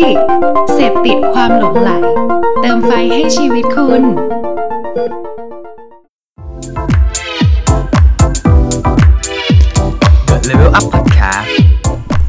[0.00, 0.18] ดิก
[0.74, 1.90] เสพติดความหลงไหล
[2.60, 4.02] เติมไฟให้ชีวิตคุณ
[10.48, 11.48] Level Up Podcast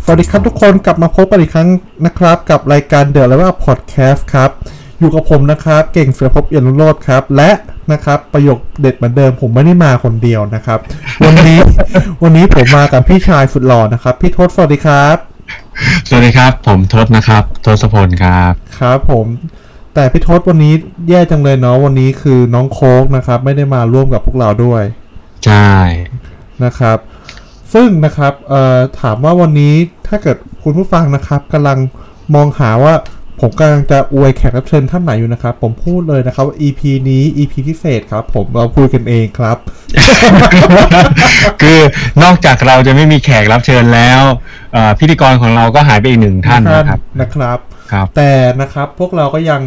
[0.06, 1.70] สวัสดีครับทุกคนกลับมาพบกันอีกครั้ง
[2.06, 4.52] นะครับ กับรายการ The Level Up Podcast ครับ
[5.00, 7.52] อยู่กับผมนะครับ เก่งเสือพบเอียนรุ่งโรดครับ และ
[7.92, 10.80] นะครับ ประโยคเด็ดเหมือนเดิมผมไม่ได้มาคนเดียวนะครับ
[11.26, 11.60] วันนี้
[12.24, 15.35] วันนี้ผมมากับพี่ชายสุดหล่อนะครับ พี่ทศสวัสดีครับ
[16.08, 19.28] สวัสดีครับ ผมทศนะครับ ทศพลครับ ครับผม
[19.94, 20.74] แต่พี่ทศวันนี้
[21.10, 24.84] แย่จังเลยเนาะวันนี้คือน้องโค้กนะครับ ไม่ได้มาร่วมกับพวกเราด้วย
[25.46, 25.72] ใช่
[26.64, 26.98] นะครับ
[27.74, 29.74] ซึ่งนะครับเอ่อถามว่าวันนี้
[30.08, 31.78] ถ้าเกิดคุณผู้ฟังนะครับกำลัง
[32.36, 32.94] มองหาว่า
[33.42, 39.58] ผมกำลังจะอวยแขกรับเชิญท่านไหนอยู่นะครับ ผมพูดเลยนะครับว่า EP นี้ EP พิเศษครับ ผมเราคุยกันเองครับ
[41.62, 41.80] คือ
[42.24, 44.22] นอกจากเราจะไม่มีแขกรับเชิญแล้ว
[44.74, 47.58] เอ่อพิธีกรของเราก็หายไปอีกหนึ่งท่านนะครับนะครับ
[47.92, 49.62] ครับแต่นะครับพวกเราก็ยัง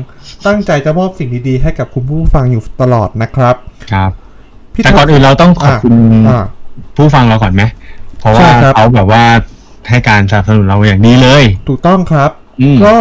[0.47, 3.56] ตั้งใจจะมอบสิ่งดีๆ ให้กับคุณผู้ฟังอยู่ตลอดนะครับ
[3.92, 4.10] ครับ
[4.75, 5.92] พี่แต่ก่อนอื่นเราต้องขอบคุณ
[6.28, 6.44] อ่า
[6.97, 7.62] ผู้ฟังเราก่อนไหม
[8.19, 9.22] เพราะว่าใช่ครับเขาแบบว่า
[9.88, 12.97] ให้การสนับสนุนเราอย่างดีเลย ถูกต้องครับอืมก็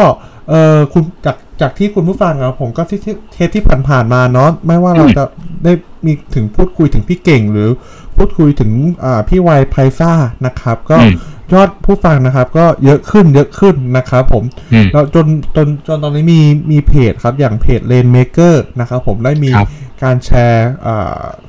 [0.50, 5.23] เออคุณจากจากที่คุณผู้ฟังอะผมก็ที่ที่เทปที่ผ่านๆมาเนาะไม่ว่าเราจะ
[5.64, 5.73] ได้
[6.06, 7.70] มีถึงพูดคุยถึงพี่เก่ง หรือ
[8.17, 8.72] พูดคุยถึง
[9.03, 10.12] อ่าพี่วัยไพซ่า
[10.45, 11.16] นะครับ ก็อืม
[11.53, 15.25] ยอดผู้ฟังนะครับ ก็เยอะขึ้นเยอะขึ้นนะครับผมอืมแล้วจน
[15.56, 19.70] จนจนตอนนี้มีมีเพจครับอย่างเพจเลนเมเกอร์นะครับผมได้มีครับ
[20.03, 20.70] การแชร์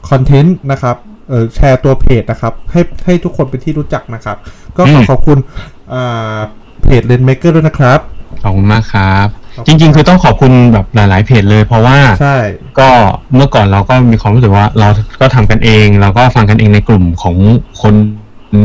[0.09, 0.97] content นะครับ
[1.29, 4.37] เออแชร์ตัวเพจนะครับ ให้ให้ทุกคนเป็นที่รู้จักนะครับ
[4.77, 5.39] ก็ขออืมขอบคุณ
[5.93, 6.39] อ่า
[6.83, 8.01] เพจเลนเมเกอร์ด้วยนะครับ
[8.43, 12.37] ขอบคุณมากครับขอบจคุณริง ๆ คือต้องขอบคุณแบบหลาย ๆ เพจเลย เพราะว่าใช่
[12.79, 12.89] ก็
[13.35, 14.89] เมื่อก่อนเราก็มีความรู้สึกว่าเรา
[15.21, 17.37] ก็ทำกันเองเราก็ฟังกันเองในกลุ่มของ
[17.83, 17.95] คน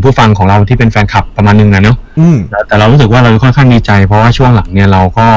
[0.04, 5.28] ผู้ฟังของเราที่เป็นแฟนคลับประมาณนึงนะเนาะอืมแต่แต่เรารู้สึกว่าเราค่อนข้างดีใจ เพราะว่าช่วงหลังเนี่ยเราก็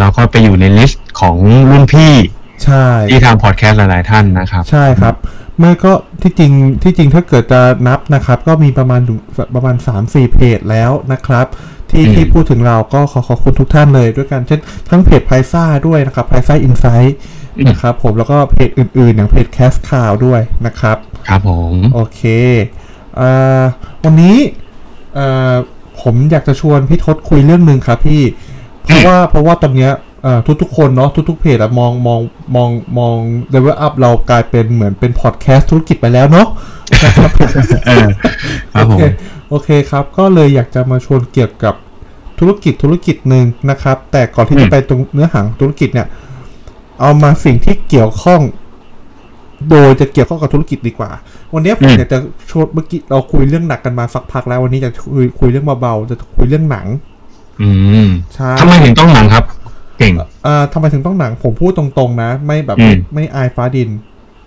[0.00, 1.36] เราก็ไปอยู่ในลิสต์ของ
[1.70, 2.12] รุ่นพี่
[2.64, 5.14] ใช่ที่ทำพอดแคสต์หลาย ๆ ท่านนะครับ ใช่ครับ
[5.58, 9.18] เมื่อก็ที่จริงที่จริงถ้าเกิดจะนับนะครับ ก็มีประมาณถึง
[9.54, 11.46] ประมาณ 3-4 เพจแล้วนะครับ
[11.92, 14.60] ที่อืมที่พูดถึงเราก็ขอขอบคุณทุกท่านเลยด้วยกันเช่น
[14.90, 17.16] ทั้งเพจไพซ่าด้วยนะครับไพซ่าอินไซต์
[17.68, 20.96] นะครับผมแล้วก็เพจอื่นๆ อย่างเพจแคสข่าวด้วยนะครับ
[21.28, 22.20] ครับผม โอเค
[23.16, 23.28] เอ่
[23.60, 23.62] อ
[24.04, 24.36] วันนี้
[25.14, 25.54] เอ่อ
[26.02, 28.22] ผมอยากจะชวนพี่ทศคุยเรื่องหนึ่งครับพี่
[28.84, 29.92] เพราะว่าเพราะว่าตอนเนี้ย
[30.22, 32.20] เอ่อทุกๆคนเนาะทุกๆเพจอะมองมอง
[32.54, 33.16] มองมอง
[33.50, 36.46] เลเวลอัพเรากลายเป็นเหมือนเป็นพอดแคสต์ธุรกิจไปแล้วเนาะ
[37.04, 37.30] นะครับ
[37.86, 38.08] เออ
[38.72, 39.12] ครับผโอมเค
[39.52, 41.74] โอเคครับ ก็เลยอยากจะมาชวนเกี่ยวกับ
[42.38, 46.08] ธุรกิจธุรกิจหนึ่งนะครับ แต่ก่อนที่อืจะมไปตรงเนื้อหาของธุรกิจเนี่ย
[47.00, 48.40] เอามาสิ่งที่เกี่ยวข้อง
[49.70, 51.10] โดยจะเกี่ยวข้องกับธุรกิจดีกว่า
[51.54, 52.18] วันนี้ผมอยากจะ
[52.50, 56.86] ชวนเมื่อกี้เราคุยเรื่องหนักกันมาสักพักแล้ว วันนี้จะคุยคุยเรื่องเบาๆจะคุยเรื่องหนัง
[57.62, 57.70] อื
[58.06, 59.44] มใช่ทำไมถึงต้องหนังครับ
[59.98, 60.12] เก่ง
[60.44, 63.88] เอ่อทำไมถึงต้องหนังผมพูดตรงๆนะ ไม่แบบอืมไม่อายฟ้าดิน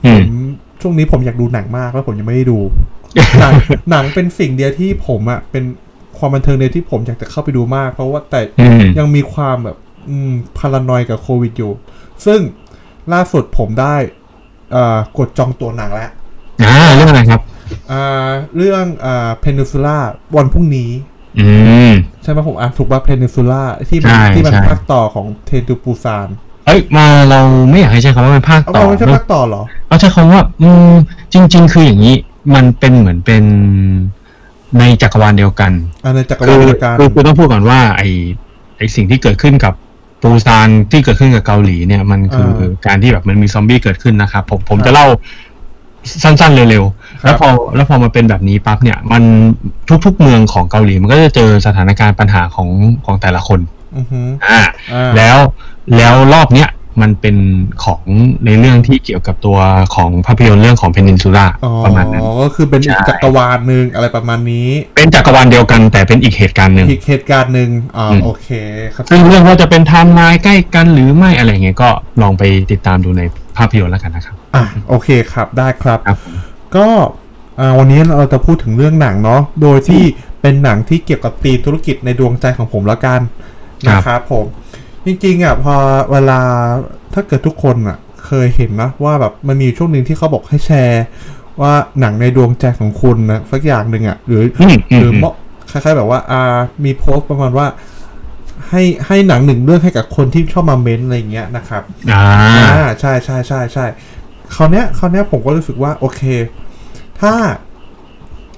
[0.05, 0.23] อืผมม
[0.81, 2.59] ช่วงนี้ผมอยากดูหนังมากแล้วผมยังไม่ได้ดู
[3.39, 3.53] หนัง
[3.89, 5.63] หนังเป็นสิ่งเดียวที่ผมอะเป็น
[6.17, 9.77] ความบันเทิงเดียวที่ผมอยากจะเข้าไปดูมาก เพราะว่าแต่อืมยังมีความแบบ
[10.09, 11.71] อืมพารานอยกับโควิดอยู่
[12.25, 12.39] ซึ่ง
[13.13, 13.95] ล่าสุดผมได้
[14.71, 16.11] เอ่อกดจองตัวหนังแล้ว
[16.63, 17.41] อ่าเรื่องอะไรครับ
[17.91, 19.97] อ่าเรื่องอ่าเพนิซูล่า
[20.35, 20.91] วันพรุ่งนี้
[21.39, 21.47] อื
[21.89, 21.91] ม
[22.23, 26.27] ใช่ไหมผมอ่านถูกป่ะเพนิซูล่าที่มันใช่ที่มันใช่ภาคต่อของเทนตูปูซาน
[26.65, 27.39] เอ้ยมาเรา
[27.69, 30.93] ไม่อยากให้ใช้คำว่าเป็นภาคเอาต่อไม่ใช่เนอะภาคต่อเหรอ เอาใช้คำว่า อืม
[31.33, 32.15] จริง ๆ คืออย่างนี้
[32.53, 33.43] มันเป็นเหมือนเป็น
[34.79, 35.71] ในจักรวาลเดียวกัน
[36.03, 38.03] อ่าในจักรคืวาลอเดียวกันคือคือต้องพูดก่อนว่า ไอ
[38.77, 39.73] ไอสิ่งที่เกิดขึ้นกับ
[40.21, 45.07] ปูซานที่เกิดขึ้นกับเกาหลีเนี่ยมันคืออาการที่แบบมันมีซอมบี้เกิดขึ้นนะครับผมผมครับจะเล่า
[46.23, 46.83] สั้นๆเร็ว
[47.23, 49.23] ครับๆแล้วพอแล้วพอมาเป็นแบบนี้ปั๊บเนี่ย มัน
[50.05, 52.69] ทุกๆเมืองของเกาหลีมันก็จะเจอสถานการณ์ปัญหาของ
[53.05, 53.59] ของแต่ละคน
[53.97, 54.61] อือฮึอ่า
[54.93, 55.37] อ่าแล้ว
[55.97, 56.69] แล้วรอบเนี้ย
[57.01, 57.35] มันเป็น
[57.83, 58.01] ของ
[58.45, 59.57] ในเรื่องที่เกี่ยวกับตัว
[59.95, 68.47] ของภาพยนตร์เรื่องของ Peninsula อ๋อประมาณนั้นก็คือเป็นอีกใช่จักรวาลหนึ่งอะไรประมาณนี้ เป็นจักรวาลเดียวกันแต่เป็นอีกเหตุการณ์หนึ่งอีกเหตุการณ์หนึ่งอ่าอืมโอเค
[68.95, 71.89] ครับซึ่งเรื่องว่าจะเป็นไทม์ไลน์ใกล้กันหรือไม่อะไรเงี้ยก็
[72.21, 73.21] ลองไปติดตามดูใน
[73.57, 76.17] ภาพยนตร์แล้วกันนะครับอะโอเคครับได้ครับครับ
[76.75, 76.87] ก็
[77.59, 80.03] อ่าวันนี้เราจะพูดถึงเรื่องหนังเนาะโดยที่
[80.41, 83.21] เป็นหนังที่เกี่ยวกับธีมธุรกิจในดวงใจของผมแล้วกัน
[83.87, 84.45] ครับนะครับผม
[85.05, 85.75] จริงๆอะพอ
[86.11, 86.39] เวลา
[87.13, 91.03] ถ้าเกิดทุกคนอะ เคยเห็นนะว่าแบบมันมีช่วงหนึ่งที่เขาบอกให้แชร์
[91.61, 95.35] ว่าหนังในดวงใจของคุณนะสักอย่างหนึ่งอะ หรืออืมอืมหรือเหมาะ
[95.71, 97.67] คล้ายๆแบบว่าอ่ามีโพสต์ประมาณว่า
[98.69, 102.23] ให้ให้หนังหนึ่งเรื่องให้กับคนที่ชอบมาเม้นต์อะไรอย่างเงี้ยนะครับอ่า
[102.57, 103.85] อ่าใช่ใช่ใช่ใช่
[104.55, 106.21] คราวเนี้ยคราวเนี้ยผมก็รู้สึกว่า โอเค
[107.21, 107.33] ถ้า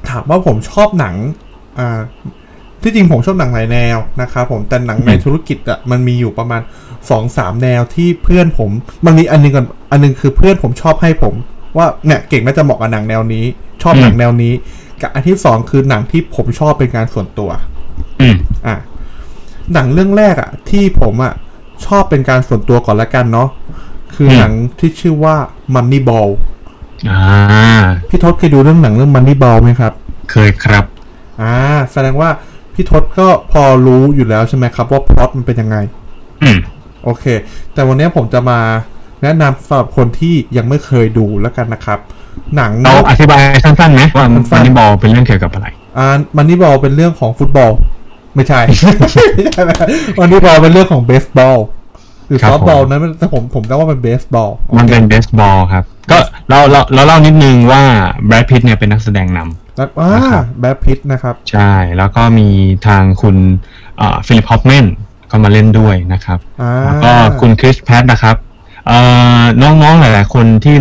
[0.10, 1.16] ถามว่าผมชอบหนัง
[1.78, 2.00] อ่า
[2.47, 2.47] จ
[2.88, 6.62] ที่จริงผมชอบหนังหลายแนวนะครับผมแต่หนังในธุรกิจอะมันมีอยู่ประมาณ
[7.10, 8.72] สองสามแนวที่เพื่อนผม
[9.06, 11.34] มันมีอันหนึงก่อนอันหนึงคือเพื่อนผมชอบให้ผม
[11.78, 13.46] ว่าเนี่ยเก่งน่าจะเหมาะกับหนังแนวนี้
[13.84, 14.54] ชอบหนังแนวนี้
[15.02, 17.50] กับอันที่สองคือหนังที่ผมชอบเป็นการส่วนตัว
[18.22, 18.36] อืม
[18.68, 18.76] อะ
[19.74, 21.34] หนังเรื่องแรกอะ ที่ผมอะ
[21.86, 23.50] ชอบเป็นการส่วนตัวก่อนละกันเนาะ
[24.16, 25.36] คืออมหนังที่ชื่อว่า
[25.76, 26.30] Moneyball
[27.10, 27.22] อ่า
[28.10, 29.94] พี่ทศเคยดูเรื่องหนังเรื่อง Moneyball ไหมครับ
[30.32, 30.84] เคยครับ
[31.42, 31.54] อ่า
[31.92, 32.30] แสดงว่า
[32.78, 35.78] พี่ทศก็พอรู้อยู่แล้วใช่ไหมครับ ว่าพล็อตมันเป็นยังไง
[36.44, 36.58] อืม
[37.04, 37.26] โอเค
[37.74, 38.60] แต่วันนี้ผมจะมา
[39.24, 42.00] แนะนำสำหรับคนที่ยังไม่เคยดูแล้วกันนะครับ
[42.56, 46.08] หนังเราอธิบายสั้นๆไหมว่าสั้มันนๆนี่บอลเป็นเรื่องเกี่ยวกับอะไร อ่า
[46.38, 47.72] มันนี่บอลเป็นเรื่องของฟุตบอล
[48.36, 48.60] ไม่ใช่
[50.20, 51.58] Moneyball เป็นเรื่องของเบสบอล
[52.28, 56.18] หรือครัซบอฟต์บอลผมนั้นแต่ผมผมจำว่าเป็นเบสบอลมันเป็นเบสบอลครับ ก็
[56.50, 57.82] เราเราเราเล่านิดนึงว่า
[58.28, 62.50] แบรดพิตเนี่ยเป็นนักแสดงนำ แล้วอ่านะครับแบรดพิตนะครับ ใช่ แล้วก็มี
[62.88, 63.38] ทางคุณ
[64.28, 64.86] ฟิลิปฮอปแมน
[65.32, 68.36] ก็มาเล่นด้วยนะครับอ่าแล้วก็คุณคริสแพรตต์นะครับ
[68.88, 69.00] เอ่
[69.40, 70.76] อน้องๆหลายๆ คนที่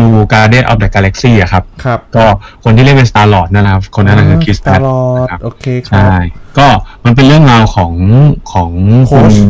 [0.00, 2.24] ดู Guardian of the Galaxy อะครับครับ ก็
[2.64, 6.20] คนที่เล่นเป็น Star Lord นั่นแหละครับ คนนั้นนะคือคริสแพรตต์นะครับโอเคครัใช่บ
[6.58, 6.66] ก็
[7.04, 7.92] มันเป็นเรื่องราวของ
[8.52, 8.70] ของ
[9.06, 9.46] โค้ชณ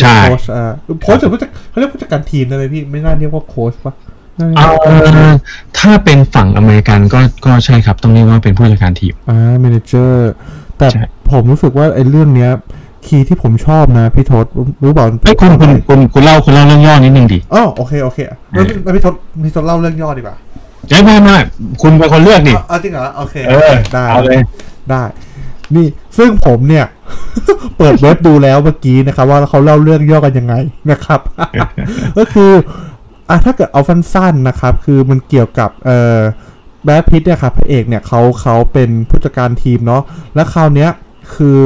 [0.00, 4.07] ใช่โค้ชอ่าโค้ชหรือผู้จัดเขาเรียกผู้จัดการทีมได้ไหมพี่ ไม่น่าเรียกว่าโค้ชปะน่า
[4.46, 4.64] เรียกเอ่
[5.18, 5.32] ว่าอ
[5.78, 10.32] ถ้าเป็นฝั่งอเมริกันก็ก็ใช่ครับ ต้องเรียกว่าเป็นผู้จัดการทีมอ่า manager
[10.78, 12.50] แต่ใช่ผมรู้สึกว่าไอ้เรื่องเนี้ย
[13.06, 14.46] key ที่ผมชอบนะพี่ทศ
[14.82, 18.18] รู้เปล่ามันเฮ้ยคุณคุณคุณคุณเล่าคุณเล่าเรื่องย่อนิดนึงดิอ๋อโอเคโอเค
[18.52, 19.14] แล้วแล้วพี่ทศ
[19.44, 20.36] พี่ทศเล่าเรื่องย่อดีกว่า
[20.88, 21.36] เอ้ยไม่ไม่
[21.82, 24.38] คุณเป็นคนเลือกดิเอาเอาจริงเหรอโอเคเออได้เอาเลย
[24.90, 25.02] ได้
[25.74, 25.86] นี่
[26.18, 26.86] ซึ่งผมเนี่ย
[27.78, 30.54] เปิดเว็บดูแล้วเมื่อกี้นะครับ ว่าเขาเล่าเรื่องย่อกันยังไง
[30.90, 31.20] นะครับ
[32.18, 32.50] ก็คือ
[33.28, 36.20] อะถ้าเกิดเอาสั้นๆนะครับ คือมันเกี่ยวกับเอ่อ
[36.84, 40.02] แบทพิทเนี่ยครับพระเอกเนี่ยเขาเขาเป็นผู้จัดการทีมเนาะ
[40.34, 40.90] แล้วคราวเนี้ย
[41.34, 41.60] คือ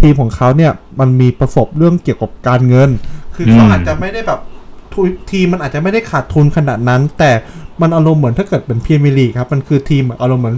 [0.00, 2.90] ทีมของเขาเนี่ยมันมีประสบเรื่องเกี่ยวกับการเงิน
[3.34, 4.40] คือเขาอาจจะไม่ได้แบบ
[5.30, 7.30] ทีมมันอาจจะไม่ได้ขาดทุนขนาดนั้น แต่
[7.80, 10.56] มันอารมณ์เหมือนถ้าเกิดเป็นพีเมร์ลีครับ มันคือทีมอารมณ์เหมือน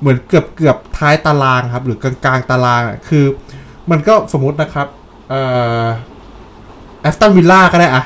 [0.00, 3.24] เหมือนเกือบเกือบท้ายตารางครับ หรือกลางกลางๆตารางอะคือ
[3.90, 4.86] มันก็สมมตินะครับ
[5.28, 5.40] เอ่
[5.82, 5.86] อ
[7.00, 8.04] แอสตันวิลล่าก็ได้อะ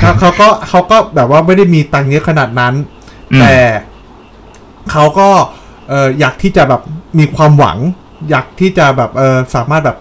[0.00, 2.74] เขาเขาก็เขาก็แบบว่าไม่ได้มีตังค์เยอะขนาดนั้น
[3.32, 3.56] อืมแต่
[4.90, 5.28] เขาก็
[5.88, 6.82] เอออยากที่จะแบบ
[7.18, 7.78] มีความหวัง
[8.30, 9.98] อยากที่จะแบบเออสามารถแบบ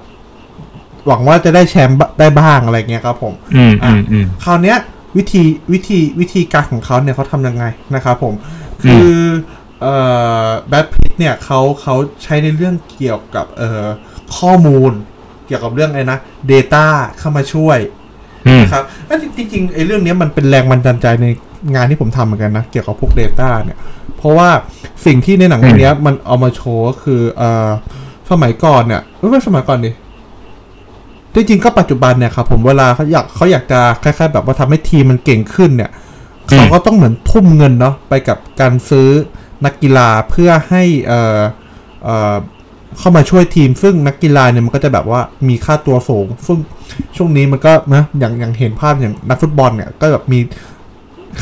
[1.07, 4.77] หวังว่าจะได้แชมป์ได้บ้างอะไรเงี้ยครับผม อืมอืมอืมคราวเนี้ย
[5.17, 5.43] วิธี
[5.73, 7.63] วิธีวิธีการของเขาเนี่ยเขาทำยังไง
[7.95, 8.33] นะครับผม
[8.83, 9.09] คือ
[9.81, 9.95] เอ่
[10.45, 13.85] อแบทพิทเนี่ยเขาเขาใช้ในเรื่องเกี่ยวกับเอ่อ
[14.37, 14.91] ข้อมูล
[15.47, 16.19] เกี่ยวกับเรื่องอะไรนะ
[16.51, 16.85] Data
[17.19, 18.04] เข้ามาช่วยอืม
[18.61, 21.27] นะครับแล้วจริงๆไอ้เรื่องเนี้ยมันเป็นแรงบันดาลใจใน
[21.73, 23.77] งานที่ผมทำเหมือนกันนะ เกี่ยวกับพวก Data เนี่ย
[24.17, 24.49] เพราะว่า
[25.05, 27.69] สิ่งที่ในหนังเรื่องเนี้ยมันเอามาโชว์ก็คือเอ่อ
[28.31, 29.91] สมัยก่อนเนี่ยไม่ใช่สมัยก่อนดิ
[31.33, 35.91] จริงๆก็ปัจจุบันเนี่ยครับผมเวลาเขาอยากเขาอยากจะคล้ายๆ แบบว่าทำให้ทีมมันเก่งขึ้นเนี่ย
[36.51, 39.09] อืมเขาก็ต้องเหมือนทุ่มเงินเนาะไปกับการซื้อ
[39.65, 41.39] นักกีฬาเพื่อให้เอ่อ
[42.03, 42.35] เอ่อ
[42.99, 46.57] เข้ามาช่วยทีม ซึ่งนักกีฬาเนี่ยมันก็จะแบบว่ามีค่าตัวสูงซึ่ง
[47.15, 50.39] ช่วงนี้มันก็นะอย่างอย่างเห็นภาพอย่างนักฟุตบอลเนี่ยก็แบบมี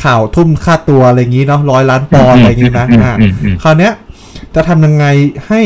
[0.02, 3.92] ข่าวทุ่มค่าตัวอะไรอย่างนี้เนาะร้อยล้านปอนด์อะไรอย่างนี้นะอืมอ่าอืมอืมคราวเนี้ย
[4.54, 5.06] จะทำยังไง
[5.48, 5.60] ให้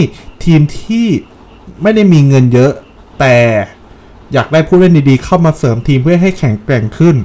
[0.45, 1.07] ทีมที่
[1.83, 2.73] ไม่ได้มีเงินเยอะ
[3.21, 3.37] แต่
[4.33, 7.17] อยากได้ผู้เล่นดีๆ เข้ามาเสริมทีมเพื่อให้แข็งแกร่งขึ้น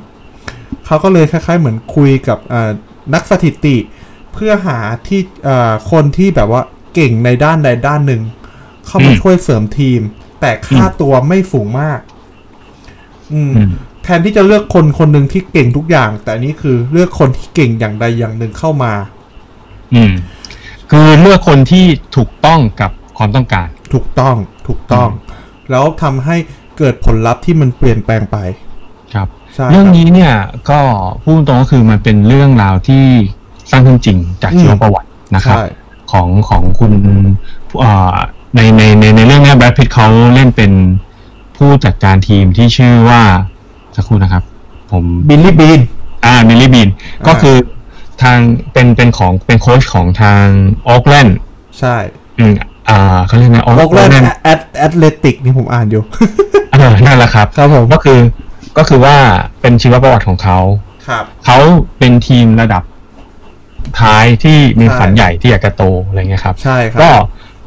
[0.86, 2.72] เขาก็เลยคล้าย ๆ เหมือนคุยกับอ่า
[3.13, 3.75] นักสถิติ
[4.34, 4.77] เพื่อหา
[5.08, 6.62] ที่อ่าคนที่แบบว่า
[6.93, 8.22] เก่งในด้านใดด้านหนึ่ง
[8.88, 10.02] เข้ามาอืมช่วยเสริมทีม
[10.42, 12.00] แต่ค่าตัวไม่สูงมาก
[13.34, 13.72] อืมอืม
[14.04, 18.94] แทนที่จะเลือกคนคนหนึ่งที่เก่งทุกอย่าง แต่อันนี้คือเลือกคนที่เก่งอย่างใดอย่างหนึ่งเข้ามา
[19.94, 20.13] อืม
[20.92, 21.86] คือเลือกคนที่
[22.18, 24.36] ถูกต้องกับความต้องการ ถูกต้อง
[24.68, 25.10] ถูกต้อง
[25.72, 26.38] แล้วทำให้
[26.78, 28.38] เกิดผลลัพธ์ที่มันเปลี่ยนแปลงไป
[29.13, 30.34] ครับใช่เรื่องคบนี้เนี่ย
[30.70, 30.80] ก็
[31.24, 33.04] พูดตรงก็คือมันเป็นเรื่องราวที่
[33.72, 35.66] สร้างขึ้นจริงจากอืมชีวประวัตินะครับใช่
[36.12, 36.94] ของของคุณ
[37.84, 38.18] อ่า
[38.55, 40.72] ในในในในเรื่องเนี้แบรดพิตเขาเล่นเป็น
[41.57, 43.22] ผู้จัดการทีมที่ชื่อว่า
[43.95, 44.43] สักครู่นะครับ
[44.91, 45.81] ผมบิลลี่บีน
[46.25, 46.89] อ่าบิลลี่บีน
[47.27, 47.57] ก็อ่าคือ
[48.24, 48.38] ทาง
[48.74, 50.45] เป็นเป็นของเป็นโค้ชของทาง
[50.88, 51.38] โอกแลนด์
[51.79, 51.95] ใช่
[52.39, 52.53] อืม
[52.89, 56.03] อ่าเขาเรียกไงอโอกแลนด์นด์แอดแอตเลติกนี่ผมอ่านอยู่
[56.72, 58.19] เออนั่นแหละครับครับผมก็คือ
[58.77, 59.17] ก็คือว่า
[59.62, 60.60] เป็นชีวประวัติของเขา
[61.07, 61.57] ครับเขา
[62.00, 62.83] เป็นทีมระดับ
[64.01, 67.10] ท้ายที่มีใช่ฝันใหญ่ที่อยากจะโตอะไรเงี้ยครับ ใช่ครับก็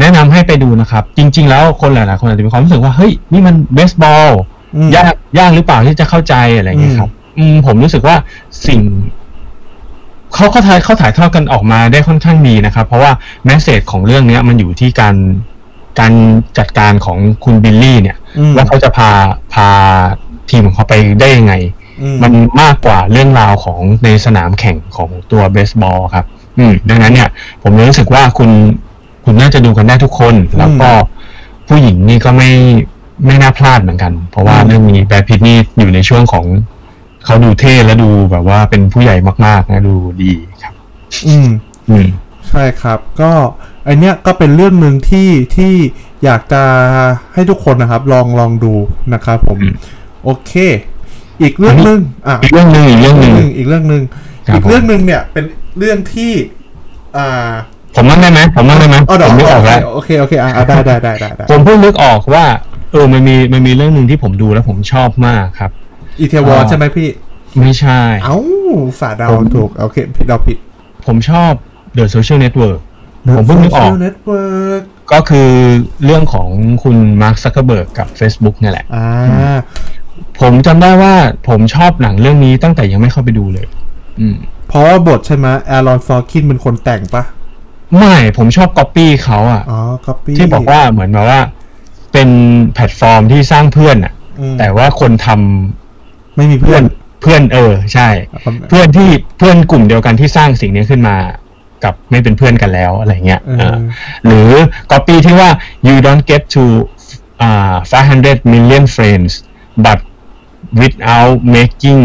[0.00, 4.28] แนะนำให้ไปดูนะครับ จริง ๆ แล้วคนหลายๆคนอาจจะมีความรู้สึกว่าเฮ้ยนี่มันเบสบอล
[4.76, 8.16] อืมยากยากหรือเปล่าที่จะเข้าใจอะไรเงี้ยครับ อืมผมรู้สึกว่า
[8.66, 8.80] สิ่ง
[10.34, 13.12] เขาเขาถ่ายเขาถ่ายทอดกันออกมาได้ค่อนข้างดีนะครับ เพราะว่า
[13.44, 15.16] แมสเซจของเรื่องเนี้ยมันอยู่ที่การ
[16.00, 16.12] การ
[16.58, 19.10] จัดการของคุณบิลลี่เนี่ยอืมว่าเขาจะพา
[19.54, 19.68] พา
[20.50, 21.54] ทีมของเขาไปได้ยังไง
[22.02, 26.26] อืมมันมากกว่าเรื่องราวของในสนามแข่งของตัวเบสบอลครับ
[26.58, 27.28] อืมดังนั้นเนี่ย
[27.62, 28.50] ผมเลยรู้สึกว่าคุณ
[29.26, 30.90] คุณน่าจะดูกันได้ทุกคน แล้วก็
[31.68, 32.50] ผู้หญิงนี่ก็ไม่
[33.26, 36.44] ไม่น่าพลาดเหมือนกัน เพราะว่าอืมเรื่องนี้แบรดพิตนี่อยู่ในช่วงของ
[37.24, 39.16] เขาดูเท่และดูแบบว่าเป็นผู้ใหญ่
[39.46, 40.74] มากๆนะดูดีครับ
[41.26, 41.48] อืม
[41.88, 42.06] อืม
[42.48, 43.32] ใช่ครับ ก็
[43.88, 45.74] อันเนี้ยก็เป็นเรื่องหนึ่งที่ที่
[46.24, 46.62] อยากจะ
[47.34, 48.74] ให้ทุกคนนะครับ ลองลองดู
[49.14, 49.74] นะครับผมอืม
[50.24, 50.52] โอเค
[51.42, 54.02] อีกเรื่องหนึ่งอะอีกเรื่องหนึ่งอีกเรื่องหนึ่งอีกเรื่องหนึ่ง
[54.48, 55.44] ครับอีกเรื่องหนึ่งเนี่ยเป็น
[55.78, 56.32] เรื่องที่
[57.16, 57.52] อ่า
[57.96, 62.44] ผมมั่งได้ไหมผมมั่งได้ไหมอ๋อเดี๋ยวผมนึกออกแล้วโอเคโอเคอะอะได้ได้ได้ได้ได้ผมเพิ่งนึกออกว่า
[62.92, 65.70] เออมันมีมันมีเรื่องหนึ่งที่ผมดูแล้วผมชอบมากครับ
[66.18, 67.08] อีเทวอนใช่ไหมพี่
[67.60, 68.36] ไม่ใช่ เอ้า
[69.00, 70.58] สาดาวผมถูก โอเคผิดเราผิด
[71.06, 71.52] ผมชอบ
[71.96, 72.78] The Social Network
[73.36, 75.50] ผมเพิ่งนึกออกเน็ตเวิร์กก็คือ
[76.04, 76.48] เรื่องของ
[76.82, 79.58] คุณมาร์คซักเคอร์เบิร์กกับ Facebook เนี่ยแหละ อ่า
[80.40, 81.14] ผมจำได้ว่า
[81.48, 83.66] ผมชอบหนังเรื่องนี้ตั้งแต่ยังไม่เข้าไปดูเลย
[84.20, 84.36] อืม
[84.68, 87.24] เพราะว่าบทใช่ไหมแอรอนซอคินเป็นคนแต่งปะ
[87.98, 91.40] ไม่ผมชอบก๊อปปี้เขาอะอ๋อคัปปี้ที่บอกว่าเหมือนแบบว่า
[92.12, 92.28] เป็น
[92.74, 94.12] แพลตฟอร์มที่สร้างเพื่อนอะ
[94.58, 96.84] แต่ว่าคนทำไม่มีเพื่เพื่ออนน
[97.22, 98.08] เพื่อนเออ ใช่
[98.68, 101.16] เพื่อนที่เพื่อนกลุ่มเดียวกันที่สร้างสิ่งนี้ขึ้นมา
[101.84, 103.78] กับไม่เป็นเพื่อนกันแล้วอะไรเงี้ยเออเออ
[104.26, 104.50] หรือ
[104.92, 105.50] copy ที่ว่า
[105.86, 106.64] you don't get to
[107.46, 107.76] uh,
[108.12, 109.32] 500 million friends
[109.84, 109.98] but
[110.82, 112.02] without making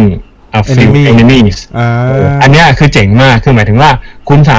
[0.59, 3.91] a few Enemy enemies อ่าเอออันเนี้ยคือเจ๋งมาก คือหมายถึงว่า
[4.29, 4.57] คุณสา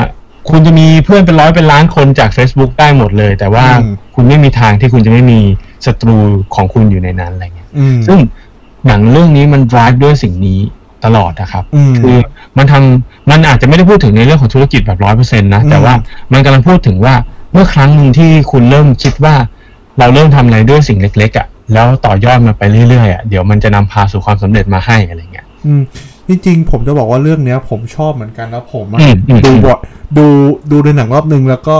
[0.50, 5.38] คุณจะมีเพื่อนเป็นร้อยเป็นล้านคนจาก Facebook ได้หมดเลย แต่ว่าอืมคุณไม่มีทางที่คุณจะไม่มี
[5.86, 6.16] ศัตรู
[6.54, 8.18] ของคุณอยู่ในนั้นอะไรเงี้ยอืมซึ่ง
[8.86, 10.60] หนังเรื่องนี้มัน drive ด้วยสิ่งนี้
[11.04, 12.16] ตลอดนะครับอืมคือ
[12.58, 15.94] มันทำมันอาจจะไม่ได้พูดถึงในเรื่องของธุรกิจแบบร้อยเปอร์เซ็นต์นะอืมแต่ว่า
[16.32, 17.14] มันกำลังพูดถึงว่า
[17.52, 19.34] เมื่อครั้งหนึ่งที่คุณเริ่มคิดว่า
[19.98, 25.82] เราเริ่มทำอะไรด้วยสิ่งเล็ก ๆอะ่ะแล้วต่อยอดมาไปเรื่อยๆอะ่ะเดี๋ยวมันจะนำพาสู่ความสำเร็จมาให้อะไรเงี้ยอืม
[26.28, 29.78] จริงๆผมจะบอกว่าเรื่องเนี้ย ผมชอบเหมือนกันแล้วผมอะอืมอืมดูบ่อย
[30.18, 30.26] ดู
[30.70, 31.78] ดูในหนังรอบนึงแล้วก็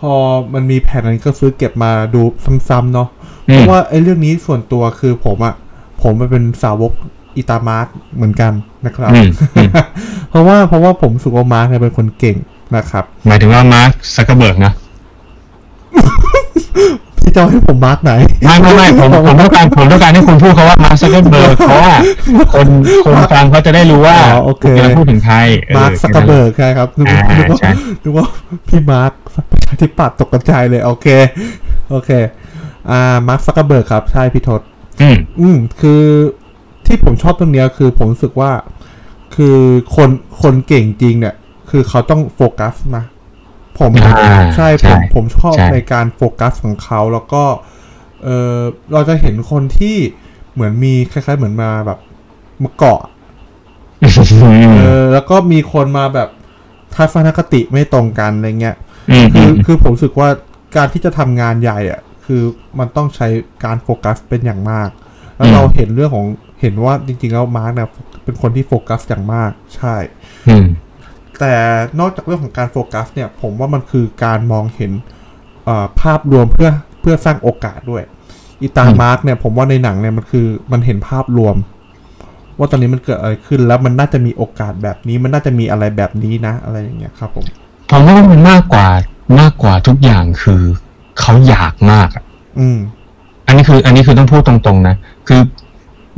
[0.00, 0.12] พอ
[0.54, 2.22] มันมีแผ่นนั้นก็ซื้อเก็บมาดู
[2.68, 3.08] ซ้ำๆเนาะ
[3.48, 5.54] อืมเพราะว่าไอ้เรื่องนี้ส่วนตัวคือผมอะ
[6.02, 6.92] ผมมันเป็นสาวก
[7.36, 8.52] อีตามาร์กเหมือนกัน
[8.86, 9.70] นะครับอืมอืม
[10.30, 12.36] เพราะว่าเพราะว่าผมรู้สึกว่ามาร์กเนี่ยเป็นคนเก่ง
[12.76, 14.87] นะครับ หมายถึงว่ามาร์คซักเกอร์เบิร์กนะพี่
[17.38, 18.12] จะเอาให้ผมมาร์กไหน
[18.44, 21.94] ไม่ไม่ไม่ผมผมต้องการผมต้องการให้คุณพูดเขาว่ามาร์คซักเกอร์เบิร์กเพราะว่า
[22.54, 22.66] คน
[23.04, 27.70] คนฟังเขาจะได้รู้ว่าอ๋อโอเค ณกำลังพูดถึงใครเออมาร์คซักเกอร์เบิร์กใช่ครับนึกว่าอ่านึกว่าใช่
[28.02, 28.26] นึกว่า
[28.68, 29.12] พี่มาร์ค
[29.50, 31.06] ประชาธิปัตย์ตกกระจายเลย โอเค
[31.90, 32.10] โอเค
[32.90, 34.60] อ่ามาร์คซักเกอร์เบิร์กครับ ใช่พี่ทศ
[35.02, 36.02] อืมอืมคือ
[36.86, 38.52] ที่ผมชอบตรงเนี้ยคือผมรู้สึกว่า
[39.34, 39.56] คือ
[39.96, 40.10] คน
[40.42, 41.34] คนเก่งจริงเนี่ย
[41.70, 43.04] คือเขาต้องโฟกัสนะ
[43.78, 47.44] ผมอ่าใช่ผใช่มผมชอบใช่ในการโฟกัสของเขาแล้วก็
[48.24, 48.58] เออ
[48.92, 49.96] เราจะเห็นคนที่
[50.52, 51.98] เหมือนมีคล้าย ๆ เหมือนมาแบบ
[52.62, 53.00] มาเกาะ
[54.76, 56.28] เออแล้วก็มีคนมาแบบ
[56.94, 58.76] ทัศนคติไม่ตรงกันอะไรเงี้ย
[59.10, 60.28] อืมคือือมคือผมรู้สึกว่า
[60.76, 62.42] การที่จะทำงานใหญ่อะคือ
[62.78, 63.28] มันต้องใช้
[63.64, 64.88] การโฟกัสเป็นอย่างมาก
[65.36, 66.26] แล้วเราเห็นเรื่องของ
[66.60, 67.88] เห็นว่าจริงๆแล้วมาร์กเนี่ย
[68.24, 69.94] เป็นคนที่โฟกัสอย่างมาก ใช่
[70.48, 70.66] อืม
[71.38, 71.54] แต่
[72.00, 74.92] นอกจากเรื่องของการโฟกัสเนี่ยผมว่ามันคือการมองเห็น
[75.64, 78.02] เอ่อภาพรวมเพื่อเพื่อสร้างโอกาสด้วย
[78.60, 81.56] อีตาอืมมาร์กเนี่ยผมว่าในหนังเนี่ยมันคือมันเห็นภาพรวม
[82.58, 87.46] ว่าตอนนี้มันเกิดอะไรขึ้นแล้วมันน่าจะมีโอกาสแบบนี้ มันน่าจะมีอะไรแบบนี้นะ อะไรอย่างเงี้ยครับผม
[87.90, 88.86] ผมว่ามันมากกว่า
[89.40, 90.62] มากกว่าทุกอย่างคือ
[91.20, 92.24] เขาอยากมากอะ
[92.58, 92.78] อืม
[93.46, 94.96] อันนี้คือ อันนี้คือต้องพูดตรงๆนะ
[95.28, 95.40] คือ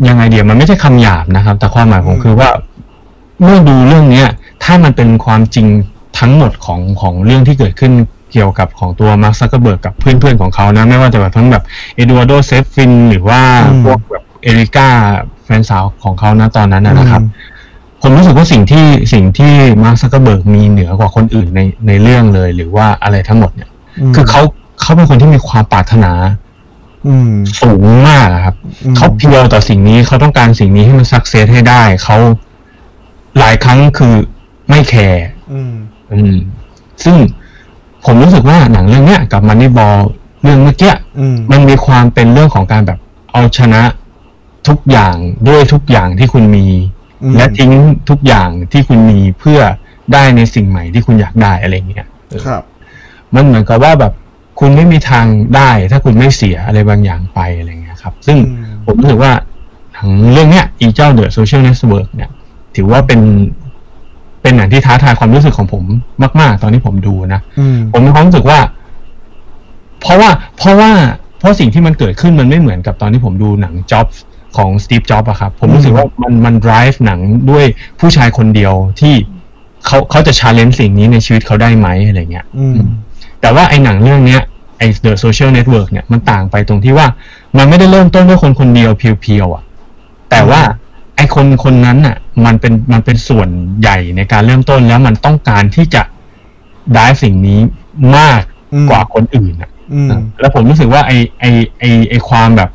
[0.09, 2.49] ยังไงเดียวมันไม่ใช่คำหยาบนะครับ แต่ความหมายผมอืมคือว่า
[3.43, 4.29] เมื่อดูเรื่องเนี้ย
[4.65, 5.67] ถ้ามันเป็นความจริง
[6.19, 7.93] ทั้งหมดของของเรื่องที่เกิดขึ้น
[8.33, 11.63] เกี่ยวกับของตัวมาร์คซักเกอร์เบิร์กกับเพื่อนๆของเขานะ ไม่ว่าจะแบบทั้งแบบ
[11.97, 14.89] เอ็ดวาร์โดเซฟฟินหรือว่าอืมพวกแบบเอริก้า
[15.45, 17.59] แฟนสาวของเขานะตอนนั้นนะนะครับอืม
[18.03, 23.71] ผมรู้สึกว่าสิ่งที่สิ่งที่มาร์คซักเกอร์เบิร์กมีเหนือกว่าคนอื่นในในเรื่องเลย หรือว่าอะไรทั้งหมดเนี่ย
[24.11, 24.43] มคือเขา
[24.81, 26.13] เขาเป็นคนที่มีความปรารถนา
[27.07, 28.55] อืมสูงมากอะครับ
[28.85, 32.17] อืมเขาเพียวต่อสิ่งนี้เขาต้องการสิ่งนี้ให้มันสักเซสให้ได้เขา
[33.39, 34.15] หลายครั้งคือ
[34.69, 35.75] ไม่แคร์อืม
[36.13, 36.37] อืม
[37.05, 37.17] ซึ่ง
[38.05, 39.97] ผมรู้สึกว่าหนังเรื่องเนี้ยกับมันนี่บอล
[40.43, 42.99] เรื่องเมื่อกี้อืมมันมีความเป็นเรื่องของการแบบ
[43.33, 43.83] เอาชนะ
[44.69, 45.17] ทุกอย่าง
[45.49, 46.67] ด้วยทุกอย่างที่คุณมี
[47.23, 47.73] อืมและทิ้ง
[48.11, 49.61] ทุกอย่างที่คุณมีเพื่อ
[50.13, 52.63] ได้ในสิ่งใหม่ที่คุณอยากได้อะไรเงี้ยเออครับ
[53.35, 54.13] มันเหมือนกับว่าแบบ
[54.61, 59.33] คุณไม่มีทางได้ ถ้าคุณไม่เสียอะไรบางอย่างไปอะไรเงี้ยครับ ซึ่งอืมผมรู้สึกว่า
[59.93, 62.31] หนังเรื่องเนี้ยอีเจ้า The Social Network เนี่ย
[62.81, 63.21] ถือว่าเป็น
[64.43, 65.85] เป็นหนังที่ท้าทายความรู้สึกของผม
[66.41, 68.59] มาก ๆ ตอนที่ผมดูนะอืมผมมีความรู้สึกว่า
[70.01, 70.91] เพราะว่า เพราะว่า
[71.39, 74.07] เพราะสิ่งที่มันเกิดขึ้นมันไม่เหมือนกับตอนที่ผมดูหนังจ็อบ
[74.57, 77.21] ของสตีฟจ็อบอะครับ ผมรู้สึกว่ามันมัน drive หนัง
[77.51, 77.65] ด้วย
[78.01, 79.15] ผู้ชายคนเดียวที่
[79.87, 82.79] เขาเขาจะ challenge สิ่งนี้ในชีวิตเขาได้ไหมอะไรเงี้ยอืม
[83.41, 84.43] แต่ว่าไอ้หนังเรื่องเนี้ย
[84.79, 87.07] ไอ้ The Social Network เนี่ยมันต่างไปตรงที่ว่า
[87.57, 89.65] มันไม่ได้เริ่มต้นด้วยคนคนเดียวเพียวๆอะ
[90.31, 90.61] แต่ว่า
[91.17, 92.17] ไอ้คนคนนั้นน่ะ
[92.47, 93.49] มันเป็นมันเป็นส่วน
[93.81, 96.03] ใหญ่ในการเริ่มต้นแล้วมันต้องการที่จะ
[96.95, 97.61] ได้สิ่งนี้
[98.17, 98.43] มาก
[98.75, 102.71] อืมกว่าคนอื่นอะอืมแล้วผมรู้สึกว่าไอ้ไอ้ไอ้ไอ้ความแบบ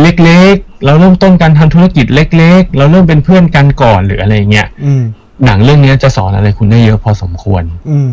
[0.00, 5.02] เล็กๆเราเริ่มต้นการทำธุรกิจเล็ก ๆ เราเริ่มเป็นเพื่อนกันก่อนหรืออะไรเงี้ยอืม
[5.44, 8.08] หนังเรื่องเนี้ยจะสอนอะไรคุณได้เยอะพอสมควรอืม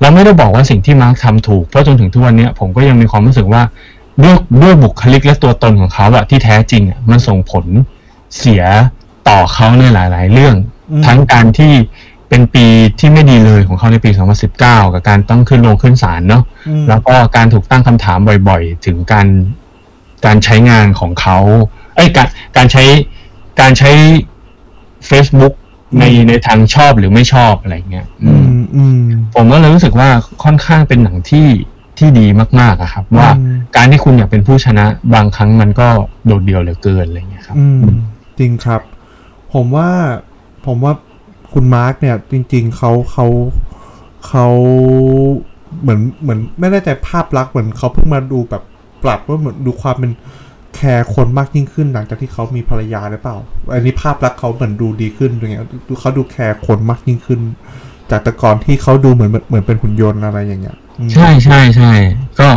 [0.00, 3.62] เราไม่ได้บอกว่าสิ่งที่มาร์คทำถูก เพราะจนถึงทุกวันเนี้ยผมก็ยังมีความรู้สึกว่า
[4.22, 7.64] ด้วยด้วยบุคลิกและตัวตนของเขาอะที่แท้จริงอะมันส่งผล
[8.38, 8.62] เสีย
[9.28, 10.56] ต่อเขาในหลาย ๆ เรื่อง
[10.90, 11.72] อืมทั้งการที่
[12.28, 12.66] เป็นปี
[13.00, 14.10] ที่ไม่ดีเลยของเขาในปี
[14.52, 18.18] 2019 กับการต้องขึ้นลงขึ้นศาลเนาะอืมแล้วก็การถูกตั้งคำถาม
[18.48, 19.26] บ่อย ๆ ถึงการ
[20.26, 21.38] การใช้งานของเขา
[21.94, 22.84] เอ้ยการการใช้
[23.60, 23.90] การใช้
[25.10, 25.54] Facebook
[25.98, 29.00] ในในทางชอบหรือไม่ชอบอะไรเงี้ยอือืมมอืม
[29.34, 30.08] ผมก็เลยรู้สึกว่า
[30.44, 31.48] ค่อนข้างเป็นหนังที่
[31.98, 32.26] ที่ดี
[32.60, 35.88] มากๆอะครับ ว่าอืมการที่คุณอยากเป็นผู้ชนะบางครั้งมันก็
[36.26, 37.82] โดดเดี่ยวเหลือเกินอะไรเงี้ยครับอืม
[38.38, 38.80] จริงครับ
[39.56, 39.90] ผมว่า
[40.66, 40.92] ผมว่า
[41.52, 43.26] คุณมาร์กเนี่ยจริง ๆเขาเขา
[44.28, 44.46] เขา
[45.82, 48.62] เหมือนเหมือนไม่ได้แต่ภาพลักษณ์เหมือนเขาเพิ่งมาดูแบบ
[49.04, 50.12] ปรับว่าเหมือนดูความเป็น
[50.74, 53.36] แคร์คนมากยิ่งขึ้นหลังจากที่เขามีภรรยาหรือเปล่า
[53.74, 57.40] อันนี้ภาพลักษณ์เขาเหมือนดูดีขึ้นอย่างเงี้ยดูเขาดูแคร์คนมากยิ่งขึ้น
[58.10, 61.92] จากแต่ก่อนที่เขาดูเหมือนเหมือนเป็นหุ่นยนต์อะไรอย่างเงี้ยอืมใช่ใช่ใช่
[62.40, 62.48] ก็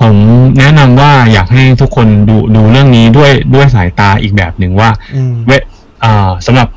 [0.00, 0.14] ผม
[0.58, 4.90] แนะนำว่าอยากให้ทุกคนดูดูเรื่องนี้ด้วยด้วยสายตาอีกแบบหนึ่งว่า
[6.04, 6.68] อืมเวอ่าสำหรับ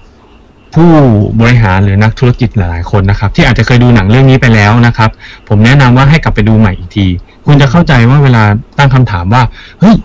[0.75, 0.91] ผู้
[1.39, 5.09] บริหารหรือนักธุรกิจหลายๆคนนะครับ ที่อาจจะเคยดูหนังเรื่องนี้ไปแล้วนะครับ
[5.47, 7.07] ผมแนะนำว่าให้กลับไปดูใหม่อีกที
[7.45, 8.43] คุณจะเข้าใจว่าเวลา
[8.77, 9.41] ตั้งคำถามว่า
[9.79, 9.95] เฮ้ย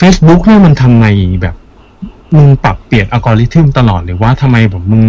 [0.00, 1.04] Facebook เนี่ยมันทำไม
[1.42, 1.54] แบบ
[2.36, 5.04] มึงปรับเปลี่ยนอัลกอริทึมตลอดหรือว่าทำไมแบบมึง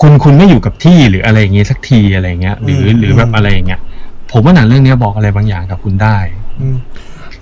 [0.00, 3.80] คุณคุณไม่อยู่กับที่หรืออะไรอย่างเงี้ยสักทีอะไรเงี้ย หรืออืมหรือแบบอะไรอย่างเงี้ย
[4.32, 6.16] ผมว่าหนังเรื่องนี้บอกอะไรบางอย่างกับคุณได้
[6.60, 6.76] อืม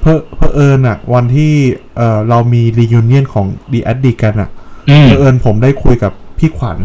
[0.01, 1.53] เพอเพอเอิญอะวันที่
[1.97, 6.79] เออเรามี reunion ของ The Addict กันอะอืม เพอเอิญผมได้คุยกับพี่ขวัญ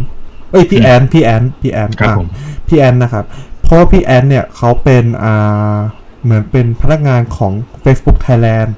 [0.52, 2.28] เอ้ยพี่แอนพี่แอนพี่แอนครับอะผม
[2.68, 3.26] พี่แอนนะครับ
[3.62, 5.76] เพราะว่าพี่แอนเนี่ยเขาเป็นอ่า
[6.24, 8.70] เหมือนเป็นพนักงานของ Facebook Thailand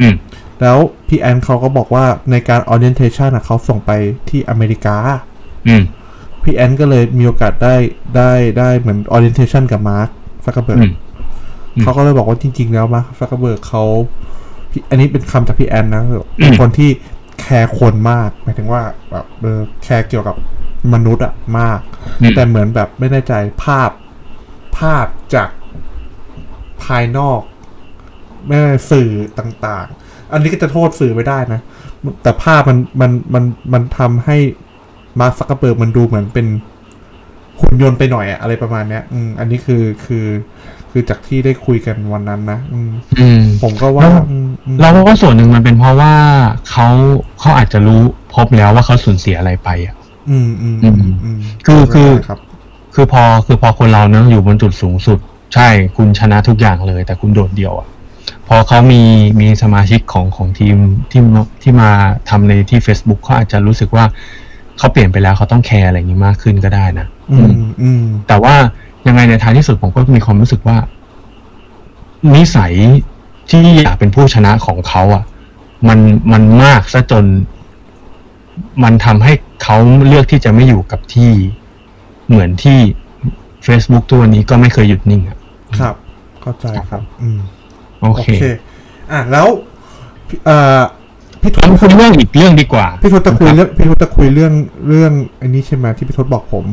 [0.00, 0.14] อืม
[0.60, 3.90] แล้วพี่แอนเขาก็บอกว่าในการ orientation อะเขาส่งไป
[4.28, 4.96] ที่อเมริกา
[5.68, 5.82] อืม
[6.42, 7.74] พี่แอนก็เลยมีโอกาสได้
[8.16, 10.08] ได้ได้เหมือน orientation กับมาร์ค
[10.44, 10.92] ซักเกอร์เบิร์กอืม
[11.76, 13.84] อืมเขาก็เลยบอกว่าจริง ๆ แล้วมาร์คซักเกอร์เบิร์กเขา
[14.70, 16.02] พี่อันนี้เป็นคำจากพี่แอนนะ
[16.36, 16.90] เป็นอืมคนที่
[17.40, 20.36] แคร์คนมากหมายถึงว่าแบบเออแคร์เกี่ยวกับ
[20.94, 21.80] มนุษย์อะมาก
[22.20, 23.90] อืมแต่เหมือนแบบไม่แน่ใจภาพ
[24.78, 25.48] ภาพจาก
[26.84, 27.40] ภายนอก
[28.46, 31.60] ไม่ว่าสื่อต่างๆ อันนี้ก็จะโทษสื่อไม่ได้นะ
[32.22, 34.36] แต่ภาพมันมันมันมันทำให้
[35.20, 36.46] มาร์คซักเกอร์เบิร์กมันดูเหมือนเป็น
[37.60, 40.26] หุ่นยนต์ไปหน่อยอะอะไรประมาณเนี้ย อืม อันนี้คือคือ
[40.90, 42.90] คือจากที่ได้คุยกันวันนั้นนะอืม
[43.20, 46.14] อืมผมก็ว่าแล้วอืมอืมเราว่าส่วนหนึ่งมันเป็นเพราะว่า
[46.70, 46.86] เขา
[47.40, 48.00] เขาอาจจะรู้
[48.34, 49.94] พบแล้วว่าเขาสูญเสียอะไรไปอะ
[50.30, 52.38] อืมอืมอืมอืมอืมคือคือ ครับ
[52.94, 55.18] คือพอคือพอคนเราเนอะอยู่บนจุดสูงสุด
[55.54, 57.88] ใช่คุณชนะทุกอย่างเลย แต่คุณโดดเดี่ยวอะ
[58.48, 59.02] พอเขามี
[59.40, 60.76] มีสมาชิกของของทีม
[61.10, 61.90] ที่มาที่มา
[62.28, 64.04] ทำในที่ Facebook เขาอาจจะรู้สึกว่า
[64.78, 67.50] เขาเปลี่ยนไปแล้วเขาต้องแคร์อะไรอย่างนี้มากขึ้นก็ได้นะอืม
[67.82, 68.54] อืม แต่ว่า
[69.06, 70.76] ยังไงในท้ายที่สุดผมก็มีความรู้สึกว่า
[72.34, 72.72] นิสัย
[73.50, 75.24] ที่อยากเป็นผู้ชนะของเขาอะ
[75.88, 75.98] มัน
[76.32, 77.24] มันมากซะจน
[78.82, 81.30] มันทำให้เขาเลือกที่จะไม่อยู่กับที่
[82.28, 82.78] เหมือนที่
[83.66, 85.38] Facebook ตัวนี้ก็ไม่เคยหยุดนิ่งอะ
[85.80, 85.94] ครับ
[86.42, 87.40] เข้าใจครับ อืม
[87.98, 88.44] โอโอเคเค
[89.10, 89.46] อะแล้ว
[90.28, 90.80] พี่เอ่อ
[91.46, 94.52] พี่ทศงั้นคุยเรื่องอีกเรื่องดีกว่า พี่ทศจะคุยนะเรื่องพี่ทศจะคุยเรื่อง
[94.88, 96.64] เรื่องอันนี้ใช่ไหมที่พี่ทศบอกผม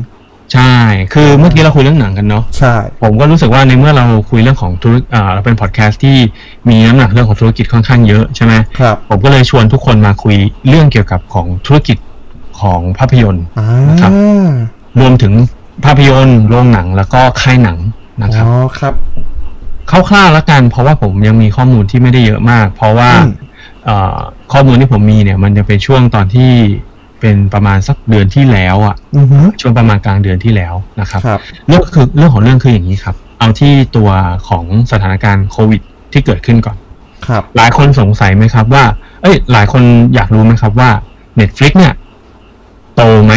[0.52, 0.74] ใช่
[1.14, 6.16] คือเมื่อกี้เราคุยเรื่องหนังกันเนาะใช่ ผมก็รู้สึกว่าในเมื่อเราคุยเรื่องของธุรอ่าเราเป็นพอดแคสต์ที่
[6.68, 10.36] มีน้ำหนักเรื่องของธุรกิจค่อนข้างเยอะใช่ไหมครับผมก็เลยชวนทุกคนมาคุย
[10.68, 11.98] เรื่องเกี่ยวกับของธุรกิจ
[12.60, 14.12] ของภาพยนตร์อ่านะครับ
[15.00, 15.32] รวมถึง
[15.84, 17.78] ภาพยนตร์โรงหนังแล้วก็ค่ายหนัง
[18.22, 18.94] นะครับอ๋อครับ
[19.90, 23.32] คร่าวๆแล้วกัน เพราะว่าผมยังมีข้อมูลที่ไม่ได้เยอะมาก เพราะว่าอืม
[23.84, 24.18] เอ่อ
[24.56, 26.50] ข้อมูลที่ผมมีเนี่ย มันจะเป็นช่วงตอนที่
[27.20, 34.10] เป็นประมาณสักเดือนที่แล้วอะอือฮึช่วงประมาณกลางเดือนที่แล้วนะครับครับเรื่องคือเรื่องของเรื่องคืออย่างนี้ครับ เอาที่ตัว
[34.48, 35.80] ของสถานการณ์โควิด
[36.12, 36.76] ที่เกิดขึ้นก่อน
[37.26, 38.84] ครับ หลายคนสงสัยไหมครับว่า
[39.22, 39.82] เอ้ย หลายคน
[40.14, 40.90] อยากรู้ไหมครับว่า
[41.40, 41.94] Netflix เนี่ย
[42.96, 43.34] โตไหม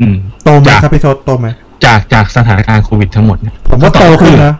[0.00, 1.46] อืม โตไหมจากครับพี่ทศโตไหม
[1.84, 4.54] จากจากสถานการณ์โควิดทั้งหมดเนี่ยผมว่าโตขึ้นนะ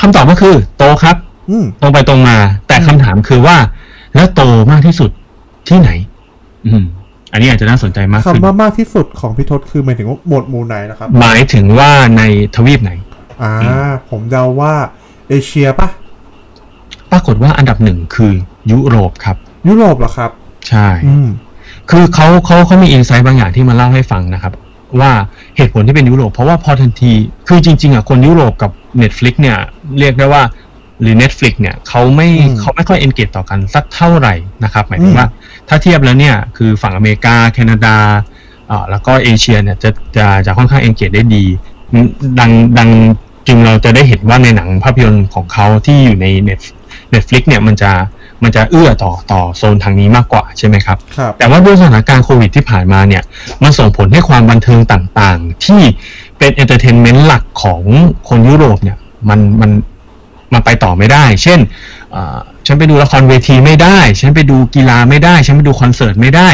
[0.00, 1.16] คำตอบก็คือ โตครับ
[1.50, 2.36] อืมตรงไปตรงมา
[2.66, 3.56] แต่อืมคำถามคือว่า
[4.14, 5.10] แล้วโตมากที่สุด
[5.68, 5.90] ที่ไหน
[6.66, 6.84] อืม
[7.32, 12.22] อันนี้อาจจะน่าสนใจมากขึ้นคำว่ามากที่สุดของพี่ทศคือหมายถึงว่าหมวดหมู่ไหนนะครับ หมายถึงว่าใน
[12.56, 12.92] ทวีปไหน
[13.42, 13.52] อ่า
[14.10, 14.72] ผมเดาว่า
[15.28, 15.88] เอเชียปะ
[17.10, 18.32] ปรากฏว่าอันดับหนึ่งคือ
[18.72, 19.36] ยุโรปครับ
[19.68, 20.30] ยุโรปเหรอครับ
[20.68, 21.28] ใช่อืม
[21.90, 24.52] คือเขาเขาเขามีอินไซต์บางอย่างที่มาเล่าให้ฟังนะครับ
[25.00, 25.12] ว่า
[25.56, 27.12] เหตุผลที่เป็นยุโรป เพราะว่าพอทันที
[27.48, 28.70] คือจริง ๆอะคนยุโรปกับ
[29.00, 29.58] Netflix เนี่ย
[29.98, 30.42] เรียกได้ว่า
[31.00, 34.34] หรือ Netflix เนี่ยเขาไม่อืมเขาไม่ค่อยเอนเกจต่อกันสักเท่าไหร่
[34.64, 35.26] นะครับ หมายถึอืงมว่า
[35.68, 37.96] ถ้าเทียบแล้วเนี่ยคือฝั่งอเมริกา แคนาดา
[38.70, 41.44] อ่าแล้วก็เอเชียเนี่ยจะจะจะค่อนข้างเอนเกจได้ดี
[42.40, 42.90] ดังดัง
[43.46, 46.60] จึงเราจะได้เห็นว่าในหนังภาพยนตร์ของเขาที่อยู่ใน Net
[47.12, 47.92] Netflix เนี่ยมันจะ
[48.42, 53.22] มันจะเอื้อต่อต่อโซนทางนี้มากกว่าใช่ไหมครับครับ แต่ว่าด้วยสถานการณ์โควิดที่ผ่านมาเนี่ย
[53.62, 55.80] มันส่งผลให้ความบันเทิงต่างๆ ที่
[56.38, 57.82] เป็น entertainment หลักของ
[58.28, 59.70] คนยุโรปเนี่ย มันมัน
[60.52, 61.60] มันไปต่อไม่ได้ เช่น
[62.14, 66.48] อ่าฉันไปดูละครเวทีไม่ได้ ฉันไปดูกีฬาไม่ได้ ฉันไปดูคอนเสิร์ตไม่ได้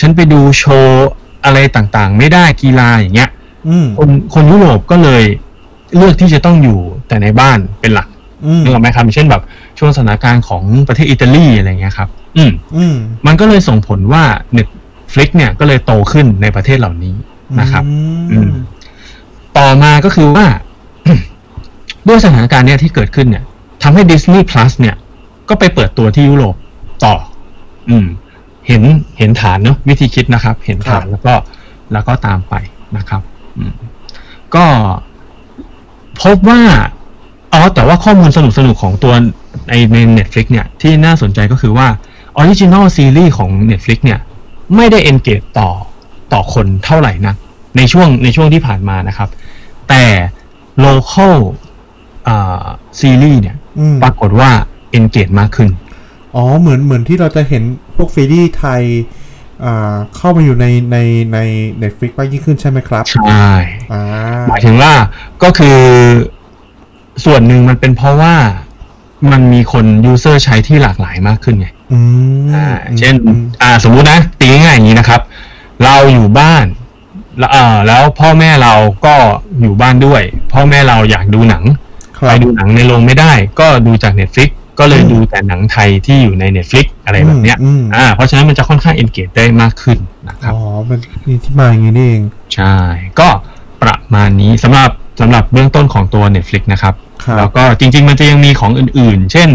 [0.00, 1.08] ฉันไปดูโชว์
[1.44, 3.30] อะไรต่างๆ ไม่ได้กีฬาอย่างเงี้ย
[3.68, 5.22] อืมคนคนยุโรปก็เลย
[5.96, 8.08] เลือกที่จะต้องอยู่แต่ในบ้านเป็นหลัก
[8.46, 9.42] อืมนึกออกไหมครับเช่นแบบ
[9.78, 14.24] ช่วงสถานการณ์ของประเทศอิตาลีอะไรเงี้ยครับ อืมอืมมันก็เลยส่งผลว่า
[14.56, 17.14] Netflix เนี่ยก็เลยโตขึ้นในประเทศเหล่านี้
[17.60, 17.96] นะครับ อื
[18.30, 18.52] อืมม
[19.58, 20.46] ต่อมาก็คือว่า
[22.08, 23.44] ด้วยสถานการณ์เนี้ยที่เกิดขึ้นเนี่ย
[23.82, 24.96] ทำให้ Disney Plus เนี่ย
[25.48, 26.54] ก็ไปเปิดตัวที่ยุโรป
[27.04, 27.14] ต่อ
[27.90, 28.06] อืม
[28.66, 28.82] เห็น
[29.18, 31.34] เห็นฐานเนาะวิธีคิดนะครับ เห็นฐานแล้วก็
[31.92, 32.54] แล้วก็ตามไป
[32.96, 33.22] นะครับ
[33.58, 33.72] อืม
[34.54, 34.66] ก็
[36.22, 36.60] พบว่า
[37.52, 39.14] อ๋อแต่ว่าข้อมูลสนุกสนุกๆของตัว
[39.68, 41.88] ในใน Netflix เนี่ย ที่น่าสนใจก็คือว่า
[42.36, 44.20] original ซีรีส์ของ Netflix เนี่ย
[44.76, 45.70] ไม่ได้ engage ต่อ
[46.32, 47.34] ต่อคนเท่าไหร่นะ
[47.76, 49.28] ในช่วงในช่วงที่ผ่านมานะครับ
[49.88, 50.04] แต่
[50.84, 51.69] local อ่า
[53.00, 54.50] ซีรีส์เนี่ยอืมปรากฏว่า
[54.98, 55.70] engage มากขึ้น
[56.36, 57.62] อ๋อเหมือนเหมือนที่เราจะเห็น
[57.96, 58.82] พวกซีรีส์ไทย
[59.64, 60.98] อ่าเข้ามาอยู่ในใน
[61.34, 61.38] ใน
[61.82, 63.50] Netflix มากยิ่งขึ้นใช่ไหมครับ ใช่
[63.92, 64.02] อ่า
[64.48, 64.92] หมายถึงว่า
[65.42, 65.78] ก็คือ
[67.24, 68.34] ส่วนหนึ่งมันเป็นเพราะว่า
[69.32, 71.98] มันมีคนยูเซอร์ใช้ที่หลากหลายมากขึ้นไงอื
[72.42, 72.66] มอ่า
[72.98, 75.20] เช่นอืมอ่า สมมุตินะ ตีง่ายๆอย่างนี้นะครับ
[75.84, 76.64] เราอยู่บ้าน
[77.38, 78.74] แล้วอ่าแล้วพ่อแม่เรา
[79.06, 79.14] ก็
[79.60, 81.76] อยู่บ้านด้วย พ่อแม่เราอยากดูหนังครั
[82.28, 92.22] ไปบดูหนังในโรงไม่ได้ ก็ดูจาก Netflix ก็เลยอืมดูแต่หนังไทยที่อยู่ใน Netflix อะไรแบบเนี้ยอืมอืมอ่าเพราะฉะนั้นมันจะค่อนข้าง engage ได้มากขึ้นนะครับ อ๋อมันมีที่มาอย่างนี้นี่เอง
[92.54, 92.74] ใช่
[93.20, 93.28] ก็
[93.82, 99.48] ประมาณนี้สำหรับสำหรับเบื้องต้นของตัว Netflix นะครับครับแล้วก็จริง ๆ มันจะยังมีของอื่นๆ เช่น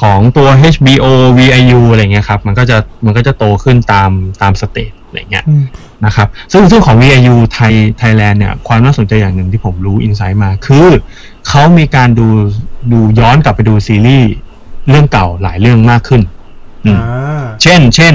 [0.00, 1.04] ของตัว HBO
[1.38, 4.10] VIU อะไรเงี้ยครับ มันก็จะมันก็จะโตขึ้นตาม
[4.42, 5.64] ตาม stage อะไรเงี้ยอืม
[6.06, 10.86] นะครับซึ่งซึ่งของ VIU ไทยไทยแลนด์เนี่ยความน่าสนใจอย่างหนึ่งที่ผมรู้ insight มาคือ
[11.48, 12.28] เขามีการดู
[12.92, 14.30] ดูย้อนกลับไปดูซีรีส์
[14.88, 16.22] เรื่องเก่าหลายเรื่องมากขึ้น
[16.84, 18.14] อืมอ่าเช่น เช่น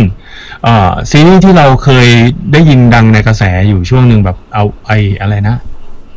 [0.64, 2.08] เอ่อซีรีส์ที่เราเคย
[2.52, 4.92] ได้ยินดังในกระแสอยู่ช่วงหนึ่งแบบเอาไอ
[5.22, 5.58] อะไรนะ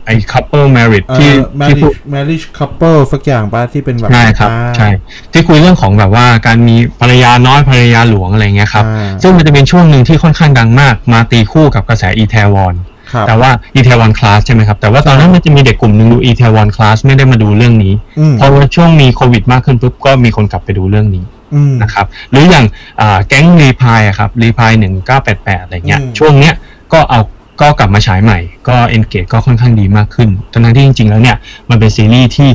[0.07, 4.89] ไอ couple marriage เอ่ที่อที่พูด marriage marriage couple สักอย่างป่ะที่เป็นแบบใช่ครับอ่าใช่
[5.33, 12.96] ที่คุยเรื่องของแบบว่าการมีภรรยาน้อยภรรยาหลวงอะไรเงี้ยครับอ่าซึ่งมันจะเป็นช่วงหนึ่งที่ค่อนข้างดังมาก มาตีคู่กับกระแสอีเทวอนครับ
[13.27, 22.67] แต่ว่าอีเทวอนคลาสใช่ไหมครับ แต่ว่าตอนนั้นมันจะมีเด็กกลุ่มหนึ่งดูอีเทวอนคลาสไม่ได้มาดูเรื่องนี้อืมพอว่าช่วงมีโควิดมากขึ้นปุ๊บก็มีคนกลับไปดูเรื่องนี้อืมนะครับหรืออย่าง
[23.01, 26.55] อ่าแก๊งรีพายอะครับรีพายหนึ่งเก้าแปดแปดอะไรเงี้ยอืมช่วงเนี้ย
[26.93, 27.21] ก็เอา
[27.61, 28.39] ก็กลับมาฉายใหม่
[28.69, 31.37] ก็เอนเกจก็ค่อนข้างดีมากขึ้นทั้งๆที่จริง ๆ แล้วเนี่ย
[31.71, 32.51] มันเป็นซีรีส์ที่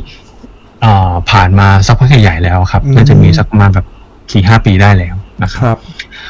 [0.84, 3.86] อ่าผ่านมาสักพักใหญ่ๆแล้วครับน่าจะมีสักประมาณแบบ
[4.32, 5.78] สี่ห้าปีได้แล้วนะคครับครับ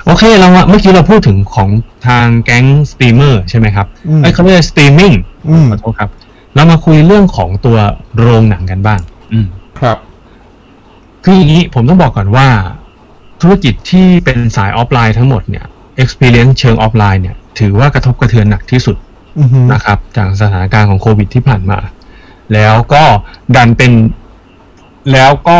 [0.05, 1.69] โอเคเรามาเมื่อกี้เราพูดถึงของ
[2.07, 5.13] ทางแก๊งสตรีมเมอร์ใช่ไหมครับอืมเอ้ยเขาเรียกสตรีมมิ่ง
[5.49, 6.09] อืมขอโทษครับ
[6.55, 7.77] เรามาคุยเรื่องของตัว
[8.17, 8.99] โรงหนังกันบ้าง
[9.33, 9.47] อืม
[9.79, 9.97] ครับ
[11.23, 12.47] คืออย่างนี้ผมต้องบอกก่อนว่า
[13.41, 15.65] ธุรกิจที่เป็นสายออฟไลน์ทั้งหมดเนี่ย
[16.01, 18.97] experience เชิงออฟไลน์เนี่ย ถือว่ากระทบกระเทือนหนักที่สุด
[19.39, 21.79] อือฮึนะครับ จากสถานการณ์ของโควิดที่ผ่านมา
[22.53, 23.03] แล้วก็
[23.55, 23.91] ดันเป็น
[25.13, 25.59] แล้วก็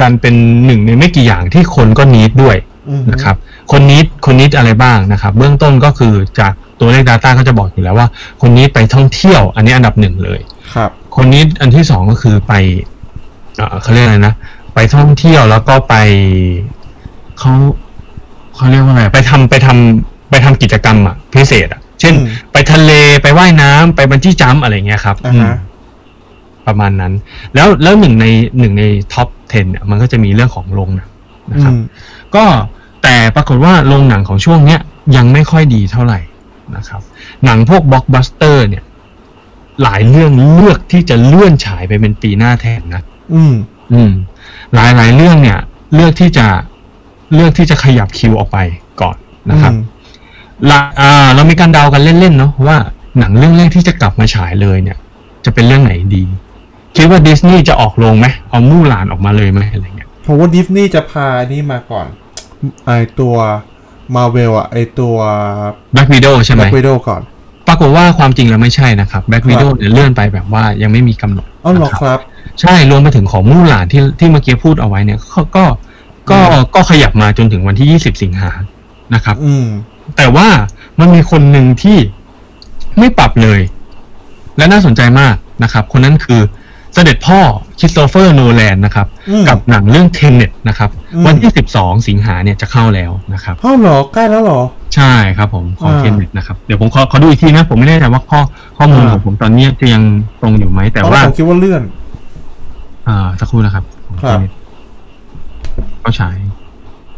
[0.00, 0.34] ดันเป็น
[0.66, 2.73] หนึ่งในไม่กี่อย่างที่คนก็นิดด้วยอือฮึ
[3.12, 3.36] นะครับ
[3.72, 8.08] คนนิดคนนิดอะไรบ้างนะครับ เบื้องต้นก็คือจากตัวเลข Data ก็จะบอกอยู่แล้วว่า
[8.40, 10.40] คนนิดไปท่องเที่ยว อันนี้อันดับหนึ่งเลย
[10.74, 12.52] ครับ คนนี้อันที่สองก็คือไป
[13.56, 14.34] เอ่อเขาเรียกอะไรนะ
[14.74, 15.94] ไปท่องเที่ยวแล้วก็ไป
[17.38, 17.52] เขา
[18.54, 22.90] เขาเรียกว่าอะไรไปทำไปทำไปทำกิจกรรมอะพิเศษอะ เช่นอืมไปทะเล
[23.22, 25.72] ไปว่ายน้ำไปบันจี้จัมป์อะไรเงี้ยครับอ่าฮะอืม
[26.66, 27.12] ประมาณนั้น
[27.54, 28.26] แล้วแล้วหนึ่งใน
[28.58, 31.08] หนึ่งใน top 10 เนี่ย มันก็จะมีเรื่องของโรงหนัง
[31.52, 31.82] นะครับอืม
[32.36, 32.46] ก็
[33.02, 34.80] แต่ปรากฏว่าโรงหนังของช่วงเนี้ย
[35.16, 36.20] ยังไม่ค่อยดีเท่าไหร่
[36.76, 37.00] นะครับ
[37.44, 38.84] หนังพวกบล็อกบัสเตอร์เนี่ย
[39.82, 43.02] หลายเรื่องเลือกที่จะเลื่อนฉายไปเป็นปีหน้าแทนนะ
[43.34, 43.54] อืม
[43.92, 44.12] อืม
[44.74, 45.58] หลายหลายเรื่องเนี่ย
[45.94, 46.46] เลือกที่จะ
[47.34, 48.58] เลือกที่จะขยับคิวออกไป
[49.00, 49.16] ก่อน
[49.50, 49.82] นะครับอืม
[50.70, 52.76] ละอ่า เรามีการเดากันเล่นๆเนาะว่า
[53.18, 54.98] หนังเรื่องแรกที่จะกลับมาฉายเลยเนี่ย
[55.44, 56.24] จะเป็นเรื่องไหนดี
[56.96, 62.06] คิดว่าดิสนีย์จะออกลงไหมเอามู่หลานออกมาเลยไหมอะไรเงี้ยผมว่าดิสนีย์จะพานี่มาก่อน
[62.84, 63.34] ไอตัว
[64.14, 65.16] มาเวลอะไอตัว
[65.92, 67.22] Black Widow ใช่ไหม Black Widow ก่อน
[67.68, 72.18] ปรากฏว่าความจริงแล้วไม่ใช่นะครับ Black Widow เนี่ยเลื่อนไปแบบว่ายังไม่มีกำหนดอ๋อเหรอนะครับ
[72.60, 75.64] ใช่รวมไปถึงของมู่หลานที่ที่เมื่อกี้พูดเอาไว้เนี่ยก็ก็
[76.30, 76.38] ก็
[76.74, 78.50] ก็ขยับมาจนถึงวันที่20สิงหา
[79.14, 79.66] นะครับ อืม
[80.16, 80.48] แต่ว่า
[81.00, 81.98] มันมีคนหนึ่งที่
[82.98, 83.60] ไม่ปรับเลย
[84.56, 86.40] และน่าสนใจมากนะครับ คนนั้นคือ
[86.94, 87.40] เสด็จพ่อ
[87.78, 94.60] คริสโตเฟอร์โนแลนนะครับ อืม กับหนังเรื่อง Tenet นะครับอืมวันที่ 12 สิงหาเนี่ยจะเข้าแล้วนะครับเอ้าเหรอใกล้แล้วเหรอ
[94.94, 98.40] ใช่ครับผมของอ่า Tenet นะครับ เดี๋ยวผมขอขอดูอีกทีนะ ผมไม่แน่ใจว่าข้อ
[98.78, 100.02] ข้อมูลอ่า ของผมตอนนี้จะยัง
[100.40, 101.82] ตรงอยู่ไหมแต่อ๋อว่า ผมคิดว่าเลื่อน
[103.08, 104.52] อ่าสักครู่นะครับของ ครับ Tenet
[106.02, 106.36] ก็ฉาย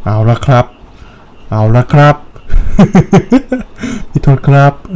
[0.05, 0.65] เอาละครับ
[1.51, 2.17] เอาละครับ
[4.11, 4.96] พี่โทษครับอ่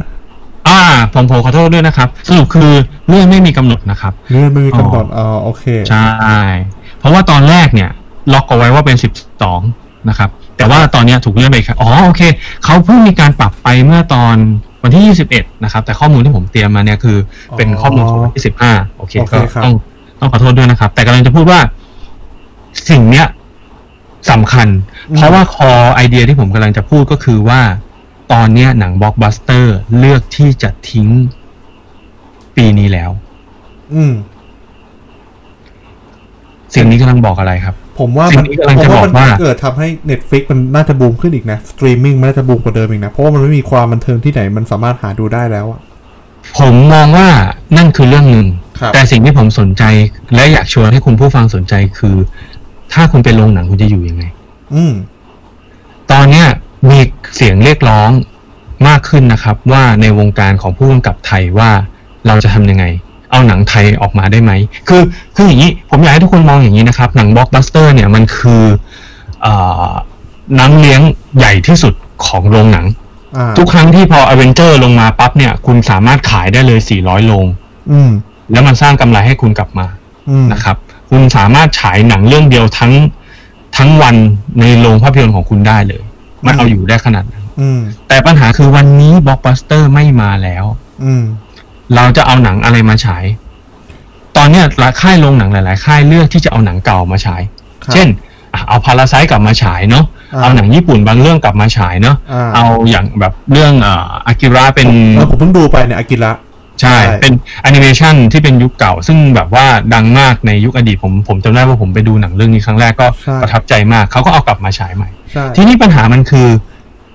[1.13, 2.71] ผมผมขอโทษด้วยนะครับ สรุปคือ
[3.09, 6.05] เรื่องไม่มีกำหนดนะครับเลื่อนไม่มีกำหนดอ๋อโอเคใช่
[6.99, 7.89] เพราะว่าตอนแรกเนี่ย
[8.33, 9.11] ล็อกเอาไว้ว่าเป็นสิบ
[9.43, 9.61] สอง
[10.09, 12.21] นะครับ แต่ว่าตอนเนี้ยถูกเลื่อนไปครับอ๋อโอเค
[12.63, 14.35] เขาเพิ่งมีการปรับไปเมื่อตอน
[14.83, 17.17] วันที่ยี่สิบเอ็ดนะครับ แต่ข้อมูลที่ผมเตรียมมาเนี่ยคือ
[17.57, 19.73] เป็นข้อมูลของวันที่สิบห้าโอเคโอเคก็ครับต้อง
[20.19, 21.59] ต้องขอโทษด้วยนะครับ แต่กำลังจะพูดว่า
[22.89, 23.27] สิ่งเนี้ย
[24.31, 24.67] สำคัญ
[25.15, 27.61] เพราะว่า core idea ที่ผมกำลังจะพูดก็คือว่า
[28.33, 31.09] ตอนเนี้ยหนังบล็อกบัสเตอร์เลือกที่จะทิ้ง
[32.55, 33.09] ปีนี้แล้ว
[33.93, 34.13] อืม
[36.73, 45.81] สิ่งนี้กำลังบอกอะไรครับ ผมว่าสิ่มันงนี้กำลังผมจะว่าบอกมันว่าเกิดทำให้ Netflix มันน่าจะบูมขึ้นอีกนะสตรีมมิ่งมันน่าจะบูมกว่าเดิมอีกนะ เพราะว่ามันไม่มีความบันเทิงที่ไหนมันสามารถหาดูได้แล้วอะ
[46.57, 47.27] ผมมองว่า
[47.77, 48.47] นั่นคือเรื่องหนึ่ง
[48.79, 49.83] ครับแต่สิ่งที่ผมสนใจ
[50.35, 52.15] และอยากชวนให้คุณผู้ฟังสนใจคือ
[52.93, 54.23] ถ้าคุณเป็นโรงหนังคุณจะอยู่ยังไง
[54.75, 54.93] อืม
[56.11, 56.47] ตอนเนี้ย
[56.89, 56.99] มี
[57.35, 58.09] เสียงเรียกร้อง
[58.87, 61.69] มากขึ้นนะครับ ว่าในวงการของผู้กำกับไทยว่า
[62.27, 62.85] เราจะทำยังไง
[63.31, 64.51] เอาหนังไทยออกมาได้ไหม
[64.87, 65.01] คือ
[65.35, 68.63] คืออย่างนี้ผมอยากให้ทุกคนมองอย่างนี้นะครับ หนังบล็อกบัสเตอร์เนี่ยมันคือ
[69.41, 69.47] เอ
[69.87, 69.91] อ
[70.59, 71.01] น้ำเลี้ยง
[71.37, 71.93] ใหญ่ที่สุด
[72.25, 72.85] ของโรงหนัง
[73.37, 77.45] อ่าทุกครั้งที่พออเวนเจอร์ลงมาปั๊บเนี่ย คุณสามารถขายได้เลย 400 โรง
[77.91, 78.09] อืม
[78.51, 79.87] แล้วมันสร้างกำไรให้คุณกลับมา
[80.29, 80.77] อืมนะครับ
[81.09, 82.93] คุณสามารถฉายหนังเรื่องเดียวทั้ง
[83.77, 84.15] ทั้งวัน
[84.59, 86.01] ในโรงภาพยนตร์ของคุณได้เลย
[86.45, 90.65] มันเอาอยู่ได้ขนาดนั้นอืมแต่ปัญหาคือวันนี้บล็อกบัสเตอร์ไม่มาแล้ว
[91.03, 91.23] อืม
[91.95, 93.25] เราจะเอาหนังอะไรมาฉาย
[94.37, 97.41] ตอนเนี้ยหลายค่ายโรงหนังหลาย ๆ ค่ายเลือกที่จะเอาหนังเก่ามาฉาย
[97.83, 98.07] ครับเช่น
[98.53, 106.31] อะเอาพาราไซกลับมาฉายเนาะอ่าเอาหนังญี่ปุ่นบางเรื่องกลับมาฉายเนาะอ่าเอาอย่างแบบเรื่องเอ่ออากิระเป็นเออผมเพิ่งดูไปเนี่ยอากิระ
[106.81, 115.20] ใช่ใช่ เป็นแอนิเมชันที่เป็นยุคเก่า ซึ่งแบบว่าดังมากในยุคอดีตผมผมจำได้ว่าผมไปดูหนังเรื่องนี้ครั้งแรกก็ใช่ประทับใจมาก เขาก็เอากลับมาฉายใหม่ใช่
[115.55, 116.47] ทีนี้ปัญหามันคือ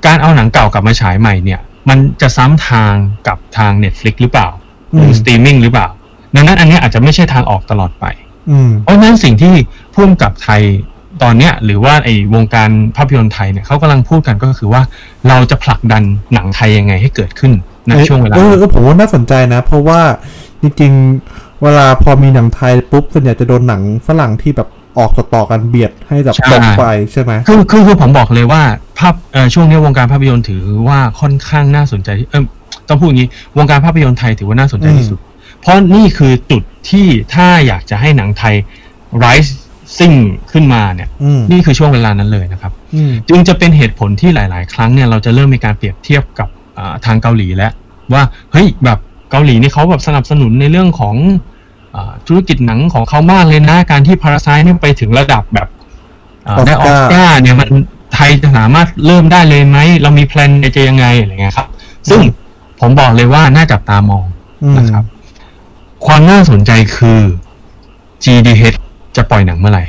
[0.06, 2.94] การเอาหนังเก่ากลับมาฉายใหม่เนี่ย มันจะซ้ำทาง
[3.28, 4.48] กับทาง Netflix หรือเปล่า
[4.96, 5.88] หรือสตรีมมิ่งหรือเปล่า
[6.34, 8.04] ดังนั้นอันเนี้ยอาจจะไม่ใช่ทางออกตลอดไป
[8.50, 9.54] อืมเพราะฉะนั้นสิ่งที่
[9.94, 10.62] ผู้กำกับไทย
[11.22, 14.82] ตอนเนี้ยหรือว่าไอ้วงการภาพยนตร์ไทยเนี่ยเขากำลังพูดกันก็คือว่า
[15.28, 16.02] เราจะผลักดัน
[16.34, 17.52] หนังไทยยังไงให้เกิดขึ้น
[17.88, 20.00] ในช่วงเวลาเออนั้นเออผมว่าน่าสนใจนะ เพราะว่า
[20.62, 28.62] จริงๆเวลาพอมีหนังไทยปุ๊บส่วนใหญ่จะโดนหนังฝรั่งที่แบบ ออกต่อๆกันเบียดให้แบบตกไปใช่ไหมคือคือคือผมบอกเลยว่า
[28.98, 32.44] ภาพเอ่อช่วงนี้วงการภาพยนตร์ถือว่าค่อนข้างน่าสนใจที่เออ
[32.88, 33.28] ต้องพูดอย่างนี้
[33.58, 35.18] วงการภาพยนตร์ไทยถือว่าน่าสนใจที่สุด
[35.60, 38.54] เพราะนี่คือจุดที่ถ้าอยากจะให้หนังไทย
[39.24, 40.16] rising
[40.52, 47.72] ขึ้นมาเนี่ยอืมนี่คือช่วงเวลานั้นเลยนะครับอืมจึงจะเป็นเหตุผลที่หลาย ๆ ครั้งเนี่ยเราจะเริ่มมีการเปรียบเทียบกับอ่าทางเกาหลีแล้ว
[48.14, 48.98] ว่าเฮ้ยแบบ
[49.30, 51.55] เกาหลีนี่เขาแบบสนับสนุนในเรื่องของอา
[52.26, 55.68] ธุรกิจหนังของเขามากเลยนะ การที่พาราไซเนี่ยไปถึงระดับแบบ
[56.46, 57.68] อ่าได้ออสการ์เนี่ยมัน
[58.14, 61.68] ไทยจะสามารถเริ่มได้เลยไหม เรามีแพลนจะยังไงอะไรเงี้ยครับ
[62.08, 62.20] ซึ่ง
[62.80, 64.24] ผมบอกเลยว่าน่าจับตามอง
[64.64, 65.04] อืมนะครับ
[66.06, 67.20] ความน่าสนใจคือ
[68.24, 68.78] GDH
[69.16, 69.84] จะปล่อยหนังเมื่อไหร่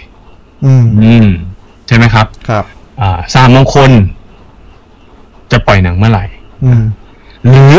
[0.66, 1.28] อืมอืม
[1.88, 2.64] ใช่ไหมครับ ครับ
[3.02, 3.92] อ่าสามมงคล
[5.52, 6.26] จะปล่อยหนังเมื่อไหร่
[6.66, 6.84] อืม
[7.48, 7.76] หรือ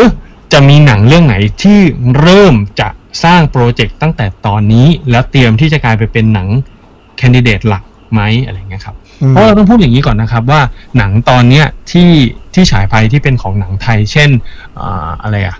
[0.53, 1.79] จะมีหนังเรื่องไหนที่
[2.21, 2.89] เริ่มจะ
[3.25, 6.49] สร้างโปรเจกต์ตั้งแต่ตอนนี้ แล้วเตรียมที่จะกลายไปเป็นหนัง
[7.19, 10.61] แคนดิเดตหลักไหมอะไรเงี้ยครับอืมเพราะเราต้องพูดอย่างนี้ก่อนนะครับว่า
[10.99, 12.11] หนังตอนเนี้ยที่
[12.55, 14.31] ที่ฉายไปที่เป็นของหนังไทย เช่น
[14.81, 15.57] อ่าอะไรอะ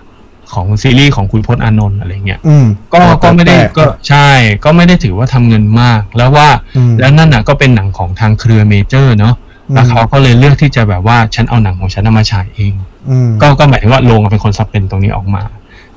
[0.53, 4.27] ของซีรีส์ของคุณพจน์อานนท์อะไรเงี้ยอืมก็ก็ไม่ได้แปลก็ใช่
[4.63, 9.35] ก็ไม่ได้ถือว่าทำเงินมาก แล้วว่าอืมแล้วนั่นน่ะก็เป็นหนังของทางเครือเมเจอร์เนาะ
[9.69, 12.73] อืมแล้วเขาก็เลยเลือกที่จะแบบว่าฉันเอาหนังของฉันเอามาฉายเอง
[13.09, 15.43] อืมก็ก็หมายถึงว่าโรงเป็นคนซับเป็นตรงนี้ออกมา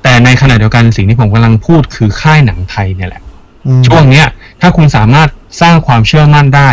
[0.03, 3.21] แต่ในขณะเดียวกันสิ่งที่ผมกำลังพูดคือค่ายหนังไทยเนี่ยแหละ
[3.67, 4.27] อืมช่วงเนี้ย
[4.61, 5.29] ถ้าคุณสามารถ
[5.61, 6.69] สร้างความเชื่อมั่นได้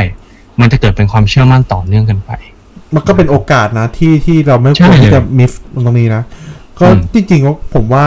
[0.61, 2.31] มันจะเกิดเป็นความเชื่อมั่นต่อเนื่องกันไป
[2.95, 5.53] มันก็เป็นโอกาสนะ ที่ที่เราไม่ใช่ควรที่เลยจะมิส
[5.85, 6.23] ตรงนี้นะ
[6.79, 8.07] ก็อืมจริงๆว่าผมว่า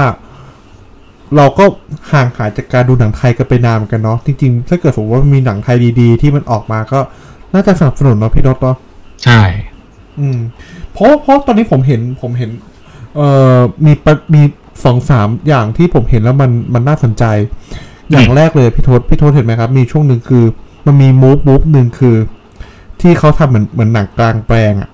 [1.36, 1.66] เราก็
[2.12, 7.00] ห่างหายจากการดูหนังไทยกันไปนานเหมือนกันเนาะจริงๆ ถ้าเกิดสมมติว่ามีหนังไทยดีๆ ที่มันออกมาก็
[7.54, 8.78] น่าจะสนับสนุนเนาะพี่รถเนาะ
[9.24, 9.42] ใช่
[10.20, 10.40] อืม
[10.94, 12.50] เพราะเพราะตอนนี้ผมเห็นผมเห็น
[13.16, 14.42] เอ่อมีปะมี
[14.84, 17.24] สองสามอย่างที่ผมเห็นแล้วมันมันน่าสนใจ
[18.12, 20.46] อย่างแรกเลยพี่โทษพี่โทษเห็นไหมครับ มีช่วงหนึ่งคือ
[20.86, 22.16] มันมีมูฟมูฟหนึ่งคือ
[23.02, 24.90] ที่เขาทำเหมือนเหมือนหนังกลางแปลงอะ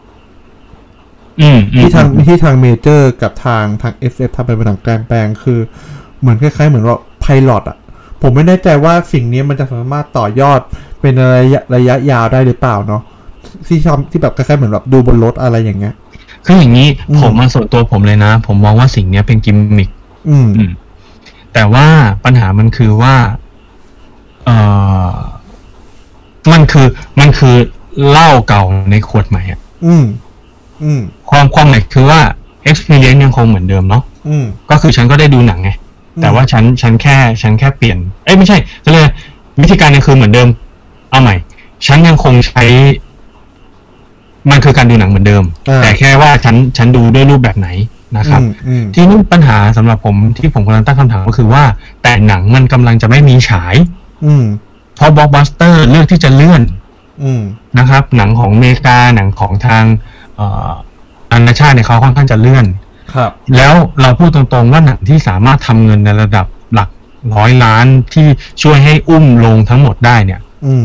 [1.42, 5.60] อืมอืมที่ทางอืมที่ทางเมเจอร์กับทางทาง SF ทำเป็นหนังกลางแปลงคือ
[6.20, 7.78] เหมือนคล้ายๆ เหมือนว่าไพลอตอะ
[8.22, 10.60] ผมไม่แน่ใจว่าสิ่งนี้มันจะสามารถต่อยอด
[11.02, 13.02] เป็นระยะระยะยาวได้หรือเปล่าเนาะ
[13.68, 15.94] ที่ทำที่แบบคล้ายๆเหมือนแบบดูบนรถอะไรอย่างเงี้ย
[16.46, 19.90] คืออย่างนี้อืมผมมาส่วนตัวผมเลยนะ ผมมองว่าสิ่งเนี้ยเป็นกิมมิค
[20.30, 20.72] อืมอืม
[21.54, 21.88] แต่ว่า
[22.26, 23.16] ปัญหามันคือว่า
[24.46, 24.50] เอ
[25.12, 25.14] อ
[26.52, 26.88] มันคือ
[27.20, 27.56] มันคือ
[28.08, 30.06] เหล้าเก่าในขวดใหม่อะอืม
[30.84, 32.20] อืม ความความหมายคือว่า
[32.70, 35.70] experience ยังคงเหมือนเดิมเนาะอืมก็คือฉันก็ได้ดูหนังไง
[36.16, 39.06] อืมแต่ว่าฉัน ฉันแค่ ฉันแค่เปลี่ยน เอ้ยไม่ใช่ก็เลย
[39.62, 40.48] วิธีการยังคือเหมือนเดิม
[41.10, 41.36] เอาใหม่
[41.88, 42.64] ฉันยังคงใช้
[44.50, 47.70] มันคือการดูหนังเหมือนเดิมอ่าแต่แค่ว่าฉันฉันดูด้วยรูปแบบไหน
[48.18, 51.64] นะครับอืมอืมที่นี่ปัญหาสำหรับผมที่ผมกำลังตั้งคำถามก็คือว่า
[52.04, 53.76] แต่หนังมันกำลังจะไม่มีฉาย
[54.26, 54.44] อืม
[54.96, 56.62] เพราะบล็อกบัสเตอร์เลือกที่จะเลื่อน
[57.24, 57.42] อืม
[57.78, 59.84] นะครับ หนังของอเมริกาหนังของทาง
[60.36, 60.70] เอ่อ
[61.32, 62.66] นานาชาติเนี่ยเขาค่อนข้างจะเลื่อน
[63.14, 66.90] ครับ แล้วเราพูดตรงๆว่าหนังที่สามารถทำเงินในระดับหลัก
[67.36, 68.28] ร้อยล้านที่
[68.62, 70.84] ช่วยให้อุ้มลงทั้งหมดได้เนี่ย อืม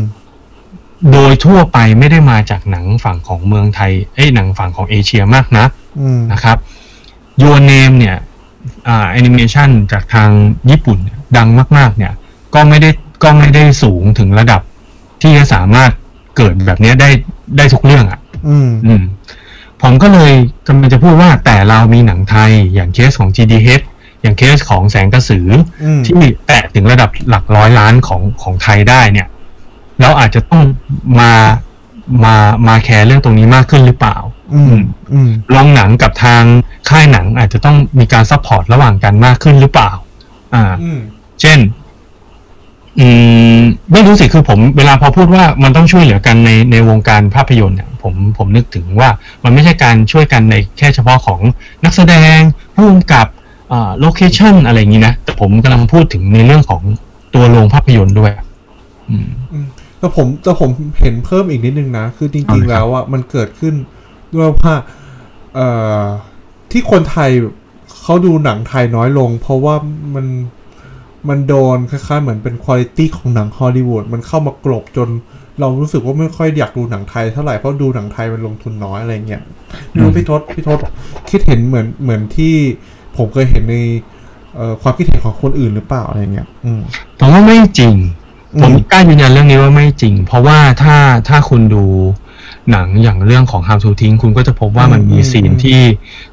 [1.11, 5.65] โดยทั่วไปไม่ได้มาจากหนังฝั่งของเมืองไทยเอ้ยหนังฝั่งของเอเชียมากนะ
[6.01, 6.57] อืมนะครับ
[7.41, 8.17] Your Name เนี่ย
[8.87, 10.29] อ่าแอนิเมชันจากทาง
[10.69, 12.13] ญี่ปุ่นเนี่ยดังมาก ๆ เนี่ย
[12.53, 12.89] ก็ไม่ได้
[13.23, 14.61] ก็ไม่ได้สูงถึงระดับ
[15.21, 15.91] ที่จะสามารถ
[16.37, 17.09] เกิดแบบเนี้ยได้
[17.57, 19.03] ได้ทุกเรื่องอะ อืมอืม
[19.81, 20.33] ผมก็เลย
[20.67, 23.85] กำลังจะพูดว่าแต่เรามีหนังไทยอย่างเคสของ GDH
[24.21, 25.47] อย่างเคสของแสงกระสือ
[25.83, 26.15] อืมที่
[26.47, 29.27] แตะถึงระดับหลักร้อยล้านของของไทยได้เนี่ย
[30.01, 30.63] เราอาจจะต้อง
[31.19, 31.31] มา
[32.23, 32.35] มา
[32.67, 34.15] มา care เรื่องตรงนี้มากขึ้นหรือเปล่า
[34.53, 34.75] อืม
[35.13, 36.43] อืมโรงหนังกับทาง
[36.89, 39.91] ค่ายหนังอาจจะต้องมีการ support ระหว่างกันมากขึ้นหรือเปล่า
[40.53, 40.99] อ่าอืม
[41.41, 41.59] เช่น
[42.99, 43.07] อื
[43.57, 43.59] ม
[43.91, 49.09] ไม่รู้สิคือผมเวลาพอพูดว่ามันต้องช่วยเหลือกันในในวงการภาพยนตร์เนี่ยผมผมนึกถึงว่า
[49.43, 51.39] มันไม่ใช่การช่วยกันในแค่เฉพาะของ
[51.83, 52.37] นักแสดง
[52.75, 53.27] ผู้กำกับ
[53.71, 56.81] อ่า location อะไรอย่างนี้นะแต่ผมกำลังพูดถึงในเรื่องของ
[57.33, 58.31] ตัวโรงภาพยนตร์ด้วย
[59.09, 59.67] อืมอืม
[59.99, 63.73] แต่ผมแต่ผมเห็นเพิ่มอีกนิดนึงนะ คือเอาจริงๆเลยครับๆแล้วอะมันเกิดขึ้น
[64.35, 64.73] ด้วยว่า
[65.55, 65.67] เอ่
[65.99, 66.01] อ
[66.71, 67.31] ที่คนไทย
[68.01, 69.75] เขาดูหนังไทยน้อยลง เพราะว่า
[70.15, 70.27] มัน
[71.29, 75.09] มันโดนคล้ายๆเหมือนเป็นคุณ i t y ของหนังฮอลลีวูดมันเข้ามากลบจน
[75.59, 79.41] เรารู้สึกว่าไม่ค่อยอยากดูหนังไทยเท่าไหร่เพราะดูหนังไทยมันลงทุนน้อยอะไรเงี้ย
[79.89, 80.79] ไม่รู้พี่ทศพี่ทศ
[81.29, 82.55] คิดเห็นเหมือนเหมือนที่
[83.17, 83.75] ผมเคยเห็นใน
[84.55, 86.81] เอ่อความคิดเห็นของคนอื่นหรือเปล่าอะไรเงี้ย อืม
[87.19, 88.03] ผมว่าไม่จริงอืม
[88.61, 91.85] ผมกล้ายืนยันเรื่องนี้ว่าไม่จริง เพราะว่าถ้าถ้าคุณดู
[92.71, 95.79] หนังอย่างเรื่องของ How to ทิ้งคุณก็จะพบว่ามันมีอืม scene อืมที่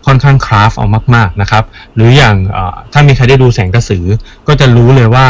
[0.07, 4.05] ค่อนข้าง craft เอามาก ๆนะครับ หรืออย่างเอ่อถ้ามีใครได้ดูแสงกระสือ
[4.49, 5.27] ก็จะรู้เลยว่า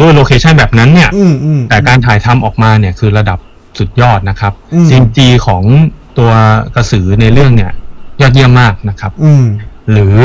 [0.00, 3.38] ด้วย location แบบนั้นเนี่ยอืมอืมแต่การถ่ายทำออกมาเนี่ยคือระดับ
[3.78, 5.62] สุดยอดนะครับอืม CG ของ
[6.18, 6.30] ตัว
[6.74, 7.72] กระสือในเรื่องเนี่ย
[8.20, 9.44] ยอดเยี่ยมมากนะครับอืม
[9.90, 10.18] หรือ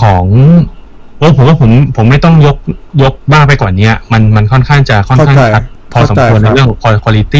[0.00, 0.26] ของ
[0.72, 2.56] เออผมว่าผมผมไม่ต้องยก
[3.02, 7.36] ยกมาไปกว่านี้มันมันค่อนข้างจะค่อนข้างเข้าใจชัดพอสมควรเข้าใจครับในเรื่องของคุณภาพ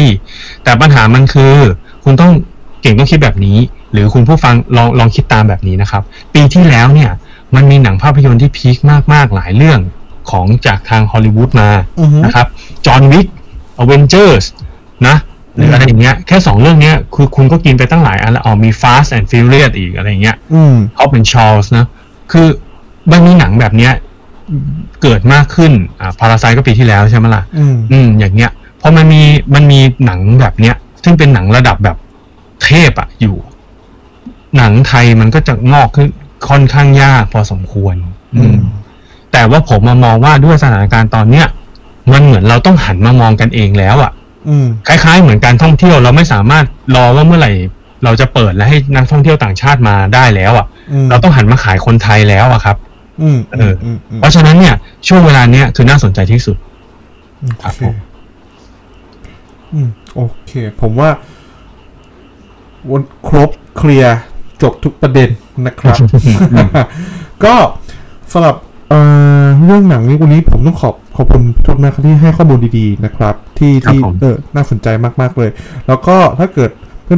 [0.63, 1.53] แต่ปัญหามันคือ
[2.03, 2.31] คุณต้อง
[2.81, 3.57] เก่งต้องคิดแบบนี้
[3.93, 6.01] หรือคุณผู้ฟังลองลองคิดตามแบบนี้นะครับ
[6.33, 7.11] ปีที่แล้วเนี่ย
[7.55, 8.77] มันมีหนังภาพยนตร์ที่ peak
[9.13, 9.79] มากๆหลายเรื่อง
[10.31, 11.69] ของจากทางฮอลลีวูดมา
[11.99, 12.47] อือฮึนะครับ
[12.85, 13.27] John Wick
[13.79, 14.45] Avengers
[15.07, 15.15] นะ
[15.55, 21.85] หรืออะไรอย่างเงี้ยแค่สองเรื่องเนี้ยคือคุณก็กินไปตั้งหลายอันแล้วอ๋อมี Fast and Furious อีกอะไรอย่างเงี้ยอืมเขาเป็นชาร์ลส์นะ
[22.31, 22.47] คือ
[23.11, 23.93] มันมีหนังแบบเนี้ย
[25.01, 28.51] เกิดมากขึ้น อ่าพาราไซก็ปีที่แล้วใช่ไหมล่ะ อืม อืม อย่างเงี้ย
[28.81, 29.21] พอมันมี
[29.53, 31.97] มันมีหนังแบบเนี้ย ซึ่งเป็นหนังระดับแบบ
[32.63, 33.35] เทพอะอยู่
[34.57, 36.07] หนังไทยมันก็จะงอกขึ้น
[36.49, 37.95] ค่อนข้างยากพอสมควร
[38.35, 38.57] อืม
[39.31, 41.47] แต่ว่าผมมามองว่าด้วยสถานการณ์ตอนเนี้ย
[42.13, 44.11] มันเหมือนเราต้องหันมามองกันเองแล้วอะ
[44.49, 47.51] อืม คล้าย ๆ เหมือนการท่องเที่ยวเราไม่สามารถรอว่าเมื่อไหร่
[48.03, 54.75] เราจะเปิดและให้นักท่องเที่ยวต่างชาติมาได้แล้วอะอืม เราต้องหันมาขายคนไทยแล้วอะครับอืม เอออืมอืมเพราะฉะนั้นเนี่ย
[55.07, 56.57] ช่วงเวลาเนี้ยคือน่าสนใจที่สุด
[57.63, 57.95] ครับโอเคผม
[59.73, 60.51] อืมโอเค
[60.81, 61.09] ผมว่า
[62.91, 64.17] วันครบเคลียร์
[64.61, 65.29] จบทุกประเด็น
[65.65, 65.97] นะครับ
[67.43, 67.55] ก็
[68.31, 68.55] สำหรับ
[68.89, 68.99] เอ่
[69.43, 74.87] อเรื่องหนังนี้วันนี้ผมต้องขอบขอบคุณพี่ทศมากครับที่ให้ข้อมูลดีๆนะครับ ที่ครับที่ผมเออน่าสนใจ
[75.21, 75.49] มากๆเลย
[75.87, 76.69] แล้วก็ถ้าเกิด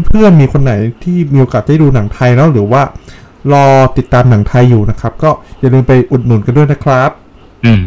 [0.07, 0.73] เพื่อนๆมีคนไหน
[1.03, 2.81] ที่มีโอกาสได้ดูหนังไทยแล้วหรือว่า
[3.53, 3.65] รอ
[3.97, 5.29] ติดตามหนังไทยอยู่นะครับ ก็
[5.59, 7.11] อย่าลืมไปอุดหนุนกันด้วยนะครับ
[7.65, 7.81] อืม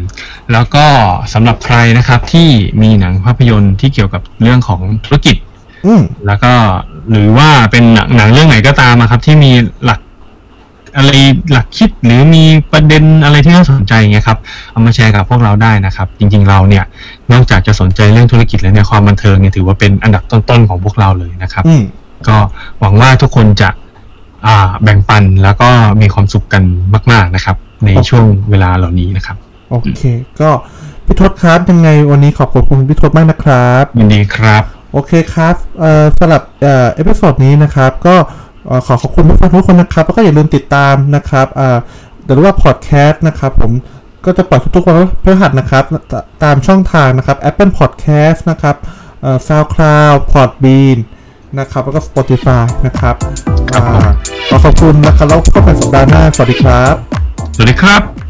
[0.51, 0.85] แล้วก็
[1.33, 2.49] สำหรับใครนะครับที่
[2.81, 5.35] มีหนังภาพยนตร์ที่เกี่ยวกับเรื่องของธุรกิจ
[5.85, 6.53] อืมแล้วก็
[7.09, 9.51] หรือว่าเป็นหนังหนังเรื่องไหนก็ตามอะครับ ที่มี
[9.85, 9.99] หลัก
[10.97, 11.11] อะไร
[11.51, 14.39] หลักคิดหรือมีประเด็นอะไรที่น่าสนใจเงี้ยครับ
[14.71, 16.83] เอามาแชร์กับพวกเราได้นะครับ จริงๆเราเนี่ย
[17.31, 21.83] นอกจากจะสนใจเรื่องธุรกิจแล้วเนี่ยความบันเทิงเนี่ยถือว่าเป็นอันดับต้นๆของพวกเราเลยนะครับ อืม
[22.27, 22.37] ก็
[22.79, 23.90] หวังว่าทุกคนจะอ่า
[24.83, 25.69] แบ่งปันแล้วก็
[26.01, 26.63] มีความสุขกัน
[27.11, 29.37] มาก ๆนะครับ ในครับช่วงเวลาเหล่านี้นะครับ
[29.69, 30.03] โอเค
[30.41, 30.49] ก็
[31.05, 34.63] พี่ทศครับยังไงวันนี้ขอบคุณพี่ทศมากนะครับยินดีครับ
[34.93, 38.15] โอเคครับเอ่อสำหรับเอ่อ episode นี้นะครับ ก็
[38.65, 41.77] เอ่อขอขอบคุณผู้ฟังทุกคนนะครับ แล้วก็อย่าลืมติดตามนะครับเอ่อ
[42.25, 43.71] หรือว่าพอดแคสต์นะครับ ผม
[44.25, 46.13] ก็จะปล่อยทุกๆวันพฤหัสนะครับต
[46.43, 48.75] ตามช่องทางนะครับ Apple Podcast นะครับ
[49.21, 50.97] เอ่อ SoundCloud Podbean
[51.59, 53.15] นะครับแล้วก็ Spotify นะครับ
[54.49, 56.93] ขอขอบคุณนะครับแล้วพบกันสัปดาห์หน้าสวัสดีครับ
[57.55, 58.20] สวัสดีครับ